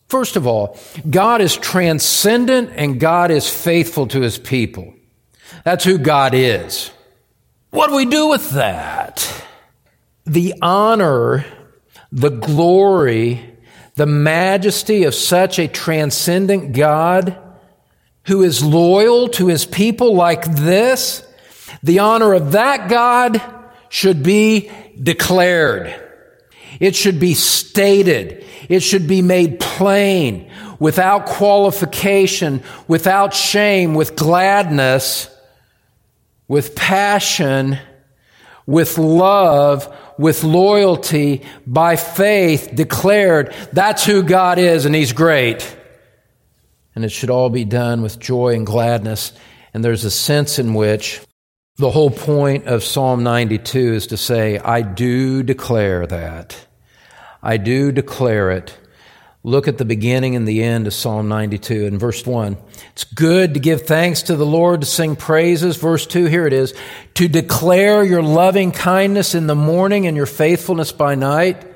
First 0.09 0.35
of 0.35 0.47
all, 0.47 0.77
God 1.09 1.41
is 1.41 1.57
transcendent 1.57 2.71
and 2.75 2.99
God 2.99 3.31
is 3.31 3.49
faithful 3.49 4.09
to 4.09 4.21
his 4.21 4.39
people. 4.39 4.93
That's 5.65 5.85
who 5.85 5.99
God 5.99 6.35
is. 6.35 6.91
What 7.71 7.91
do 7.91 7.97
we 7.97 8.07
do 8.07 8.29
with 8.29 8.51
that? 8.51 9.45
The 10.27 10.55
honor, 10.61 11.45
the 12.11 12.31
glory, 12.31 13.57
the 13.95 14.07
majesty 14.07 15.05
of 15.05 15.15
such 15.15 15.61
a 15.61 15.69
transcendent 15.69 16.73
God 16.73 17.39
who 18.27 18.43
is 18.43 18.65
loyal 18.65 19.29
to 19.29 19.47
his 19.47 19.65
people 19.65 20.15
like 20.15 20.45
this 20.57 21.25
the 21.83 22.01
honor 22.01 22.35
of 22.35 22.53
that 22.53 22.89
God 22.89 23.43
should 23.89 24.23
be 24.23 24.71
declared. 25.01 25.95
It 26.79 26.97
should 26.97 27.21
be 27.21 27.35
stated. 27.35 28.45
It 28.69 28.81
should 28.81 29.07
be 29.07 29.23
made 29.23 29.61
plain 29.61 30.51
without 30.79 31.27
qualification, 31.27 32.63
without 32.89 33.35
shame, 33.35 33.95
with 33.95 34.17
gladness, 34.17 35.29
with 36.49 36.75
passion, 36.75 37.79
with 38.67 38.97
love, 38.97 39.95
with 40.19 40.45
loyalty, 40.45 41.43
by 41.67 41.97
faith 41.97 42.71
declared. 42.75 43.55
That's 43.73 44.05
who 44.05 44.23
God 44.23 44.59
is 44.59 44.87
and 44.87 44.95
He's 44.95 45.13
great. 45.13 45.77
And 46.95 47.05
it 47.05 47.11
should 47.11 47.31
all 47.31 47.51
be 47.51 47.65
done 47.65 48.03
with 48.03 48.19
joy 48.19 48.55
and 48.55 48.67
gladness. 48.67 49.33
And 49.73 49.85
there's 49.85 50.05
a 50.05 50.11
sense 50.11 50.59
in 50.59 50.75
which 50.75 51.21
the 51.81 51.91
whole 51.91 52.11
point 52.11 52.67
of 52.67 52.85
Psalm 52.85 53.23
92 53.23 53.95
is 53.95 54.07
to 54.09 54.19
say, 54.19 54.59
I 54.59 54.83
do 54.83 55.43
declare 55.43 56.07
that. 56.07 56.67
I 57.43 57.57
do 57.57 57.91
declare 57.91 58.51
it. 58.51 58.77
Look 59.43 59.67
at 59.67 59.79
the 59.79 59.87
beginning 59.87 60.37
and 60.37 60.47
the 60.47 60.63
end 60.63 60.87
of 60.87 60.93
Psalm 60.93 61.29
92 61.29 61.87
in 61.87 61.99
verse 61.99 62.27
1. 62.27 62.59
It's 62.93 63.05
good 63.05 63.55
to 63.55 63.61
give 63.61 63.87
thanks 63.87 64.21
to 64.25 64.37
the 64.37 64.45
Lord, 64.45 64.83
to 64.83 64.87
sing 64.87 65.17
praises. 65.17 65.79
Verse 65.79 66.07
2, 66.07 66.27
here 66.27 66.47
it 66.47 66.53
is. 66.53 66.75
To 67.15 67.29
declare 67.29 68.05
your 68.05 68.23
loving 68.23 68.73
kindness 68.73 69.35
in 69.35 69.47
the 69.47 69.55
morning 69.55 70.07
and 70.07 70.15
your 70.15 70.27
faithfulness 70.27 70.93
by 70.93 71.15
night. 71.15 71.67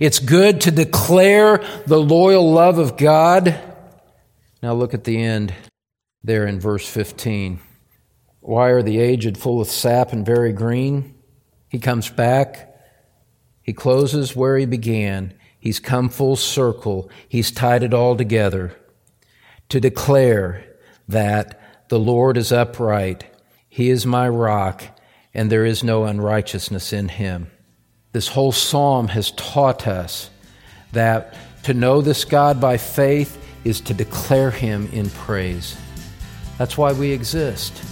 It's 0.00 0.18
good 0.18 0.62
to 0.62 0.72
declare 0.72 1.64
the 1.86 2.00
loyal 2.00 2.50
love 2.50 2.78
of 2.78 2.96
God. 2.96 3.56
Now 4.64 4.74
look 4.74 4.94
at 4.94 5.04
the 5.04 5.22
end 5.22 5.54
there 6.24 6.44
in 6.44 6.58
verse 6.58 6.88
15. 6.88 7.60
Why 8.44 8.68
are 8.68 8.82
the 8.82 8.98
aged 8.98 9.38
full 9.38 9.62
of 9.62 9.68
sap 9.68 10.12
and 10.12 10.24
very 10.24 10.52
green? 10.52 11.14
He 11.66 11.78
comes 11.78 12.10
back. 12.10 12.78
He 13.62 13.72
closes 13.72 14.36
where 14.36 14.58
he 14.58 14.66
began. 14.66 15.32
He's 15.58 15.80
come 15.80 16.10
full 16.10 16.36
circle. 16.36 17.08
He's 17.26 17.50
tied 17.50 17.82
it 17.82 17.94
all 17.94 18.18
together 18.18 18.76
to 19.70 19.80
declare 19.80 20.62
that 21.08 21.58
the 21.88 21.98
Lord 21.98 22.36
is 22.36 22.52
upright. 22.52 23.24
He 23.66 23.88
is 23.88 24.04
my 24.04 24.28
rock, 24.28 24.84
and 25.32 25.50
there 25.50 25.64
is 25.64 25.82
no 25.82 26.04
unrighteousness 26.04 26.92
in 26.92 27.08
him. 27.08 27.50
This 28.12 28.28
whole 28.28 28.52
psalm 28.52 29.08
has 29.08 29.30
taught 29.30 29.86
us 29.86 30.28
that 30.92 31.34
to 31.62 31.72
know 31.72 32.02
this 32.02 32.26
God 32.26 32.60
by 32.60 32.76
faith 32.76 33.42
is 33.64 33.80
to 33.80 33.94
declare 33.94 34.50
him 34.50 34.86
in 34.92 35.08
praise. 35.08 35.78
That's 36.58 36.76
why 36.76 36.92
we 36.92 37.10
exist. 37.10 37.82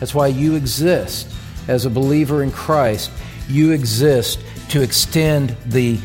That's 0.00 0.14
why 0.14 0.28
you 0.28 0.54
exist 0.54 1.28
as 1.66 1.84
a 1.84 1.90
believer 1.90 2.42
in 2.42 2.50
Christ. 2.50 3.10
You 3.48 3.72
exist 3.72 4.40
to 4.70 4.82
extend 4.82 5.56
the 5.66 5.98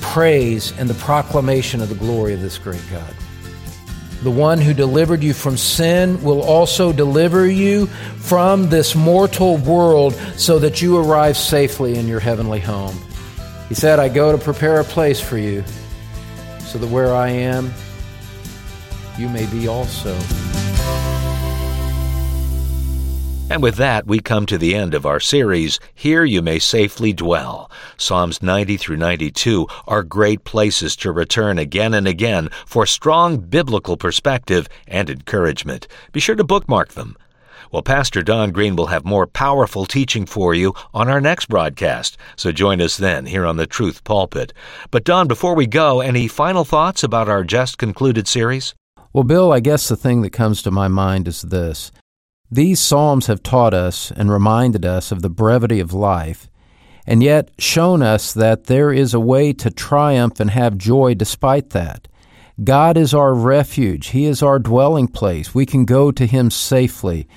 praise 0.00 0.72
and 0.78 0.88
the 0.88 0.94
proclamation 0.94 1.80
of 1.80 1.88
the 1.88 1.94
glory 1.94 2.34
of 2.34 2.40
this 2.40 2.58
great 2.58 2.82
God. 2.90 3.14
The 4.22 4.30
one 4.30 4.60
who 4.60 4.74
delivered 4.74 5.22
you 5.22 5.32
from 5.32 5.56
sin 5.56 6.22
will 6.22 6.42
also 6.42 6.92
deliver 6.92 7.46
you 7.46 7.86
from 7.86 8.68
this 8.68 8.94
mortal 8.94 9.56
world 9.56 10.14
so 10.36 10.58
that 10.58 10.82
you 10.82 10.98
arrive 10.98 11.38
safely 11.38 11.98
in 11.98 12.06
your 12.06 12.20
heavenly 12.20 12.60
home. 12.60 12.96
He 13.68 13.74
said, 13.74 13.98
I 13.98 14.08
go 14.08 14.32
to 14.32 14.38
prepare 14.38 14.80
a 14.80 14.84
place 14.84 15.20
for 15.20 15.38
you 15.38 15.64
so 16.60 16.78
that 16.78 16.88
where 16.88 17.14
I 17.14 17.30
am, 17.30 17.72
you 19.16 19.28
may 19.28 19.46
be 19.46 19.68
also. 19.68 20.18
And 23.50 23.64
with 23.64 23.74
that, 23.78 24.06
we 24.06 24.20
come 24.20 24.46
to 24.46 24.56
the 24.56 24.76
end 24.76 24.94
of 24.94 25.04
our 25.04 25.18
series, 25.18 25.80
Here 25.92 26.24
You 26.24 26.40
May 26.40 26.60
Safely 26.60 27.12
Dwell. 27.12 27.68
Psalms 27.96 28.40
90 28.40 28.76
through 28.76 28.98
92 28.98 29.66
are 29.88 30.04
great 30.04 30.44
places 30.44 30.94
to 30.96 31.10
return 31.10 31.58
again 31.58 31.92
and 31.92 32.06
again 32.06 32.50
for 32.64 32.86
strong 32.86 33.38
biblical 33.38 33.96
perspective 33.96 34.68
and 34.86 35.10
encouragement. 35.10 35.88
Be 36.12 36.20
sure 36.20 36.36
to 36.36 36.44
bookmark 36.44 36.90
them. 36.90 37.16
Well, 37.72 37.82
Pastor 37.82 38.22
Don 38.22 38.52
Green 38.52 38.76
will 38.76 38.86
have 38.86 39.04
more 39.04 39.26
powerful 39.26 39.84
teaching 39.84 40.26
for 40.26 40.54
you 40.54 40.72
on 40.94 41.08
our 41.08 41.20
next 41.20 41.48
broadcast, 41.48 42.16
so 42.36 42.52
join 42.52 42.80
us 42.80 42.98
then 42.98 43.26
here 43.26 43.46
on 43.46 43.56
the 43.56 43.66
Truth 43.66 44.04
Pulpit. 44.04 44.52
But, 44.92 45.02
Don, 45.02 45.26
before 45.26 45.56
we 45.56 45.66
go, 45.66 46.00
any 46.00 46.28
final 46.28 46.64
thoughts 46.64 47.02
about 47.02 47.28
our 47.28 47.42
just 47.42 47.78
concluded 47.78 48.28
series? 48.28 48.76
Well, 49.12 49.24
Bill, 49.24 49.52
I 49.52 49.58
guess 49.58 49.88
the 49.88 49.96
thing 49.96 50.22
that 50.22 50.30
comes 50.30 50.62
to 50.62 50.70
my 50.70 50.86
mind 50.86 51.26
is 51.26 51.42
this 51.42 51.90
these 52.52 52.80
Psalms 52.80 53.28
have 53.28 53.44
taught 53.44 53.72
us 53.74 54.10
and 54.10 54.28
reminded 54.28 54.84
us 54.84 55.12
of 55.12 55.22
the 55.22 55.30
brevity 55.30 55.78
of 55.78 55.92
life, 55.92 56.50
and 57.06 57.22
yet 57.22 57.50
shown 57.58 58.02
us 58.02 58.32
that 58.32 58.64
there 58.64 58.92
is 58.92 59.14
a 59.14 59.20
way 59.20 59.52
to 59.52 59.70
triumph 59.70 60.40
and 60.40 60.50
have 60.50 60.76
joy 60.76 61.14
despite 61.14 61.70
that. 61.70 62.08
God 62.62 62.96
is 62.96 63.14
our 63.14 63.34
refuge, 63.34 64.08
He 64.08 64.24
is 64.24 64.42
our 64.42 64.58
dwelling 64.58 65.06
place. 65.06 65.54
We 65.54 65.64
can 65.64 65.84
go 65.84 66.10
to 66.10 66.26
Him 66.26 66.50
safely. 66.50 67.28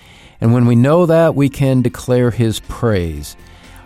And 0.42 0.52
when 0.52 0.66
we 0.66 0.76
know 0.76 1.06
that, 1.06 1.36
we 1.36 1.48
can 1.48 1.84
declare 1.84 2.32
His 2.32 2.60
praise. 2.62 3.38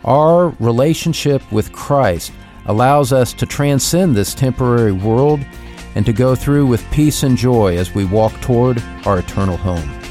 Our 0.06 0.50
relationship 0.60 1.52
with 1.52 1.74
Christ 1.74 2.32
allows 2.68 3.12
us 3.12 3.34
to 3.34 3.46
transcend 3.46 4.16
this 4.16 4.34
temporary 4.34 4.94
world 4.94 5.42
and 5.96 6.06
to 6.06 6.14
go 6.14 6.36
through 6.36 6.68
with 6.68 6.90
peace 6.92 7.24
and 7.24 7.38
joy 7.38 7.78
as 7.78 7.94
we 7.94 8.06
walk 8.06 8.32
toward 8.40 8.82
our 9.06 9.20
eternal 9.20 9.58
home. 9.58 10.07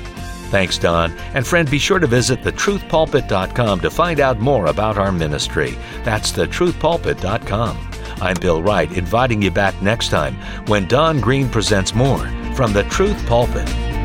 Thanks, 0.51 0.79
Don. 0.79 1.13
And 1.35 1.47
friend, 1.47 1.71
be 1.71 1.79
sure 1.79 1.99
to 1.99 2.07
visit 2.07 2.43
thetruthpulpit.com 2.43 3.81
to 3.81 3.91
find 3.91 4.21
out 4.21 4.39
more 4.39 4.67
about 4.67 4.97
our 4.99 5.13
ministry. 5.13 5.77
That's 6.05 6.33
thetruthpulpit.com. 6.33 7.91
I'm 8.21 8.37
Bill 8.41 8.63
Wright, 8.63 8.91
inviting 8.93 9.43
you 9.43 9.51
back 9.51 9.81
next 9.83 10.09
time 10.09 10.35
when 10.67 10.87
Don 10.87 11.21
Green 11.21 11.49
presents 11.49 11.95
more 11.95 12.27
from 12.55 12.73
the 12.73 12.85
Truth 12.85 13.27
Pulpit. 13.27 13.96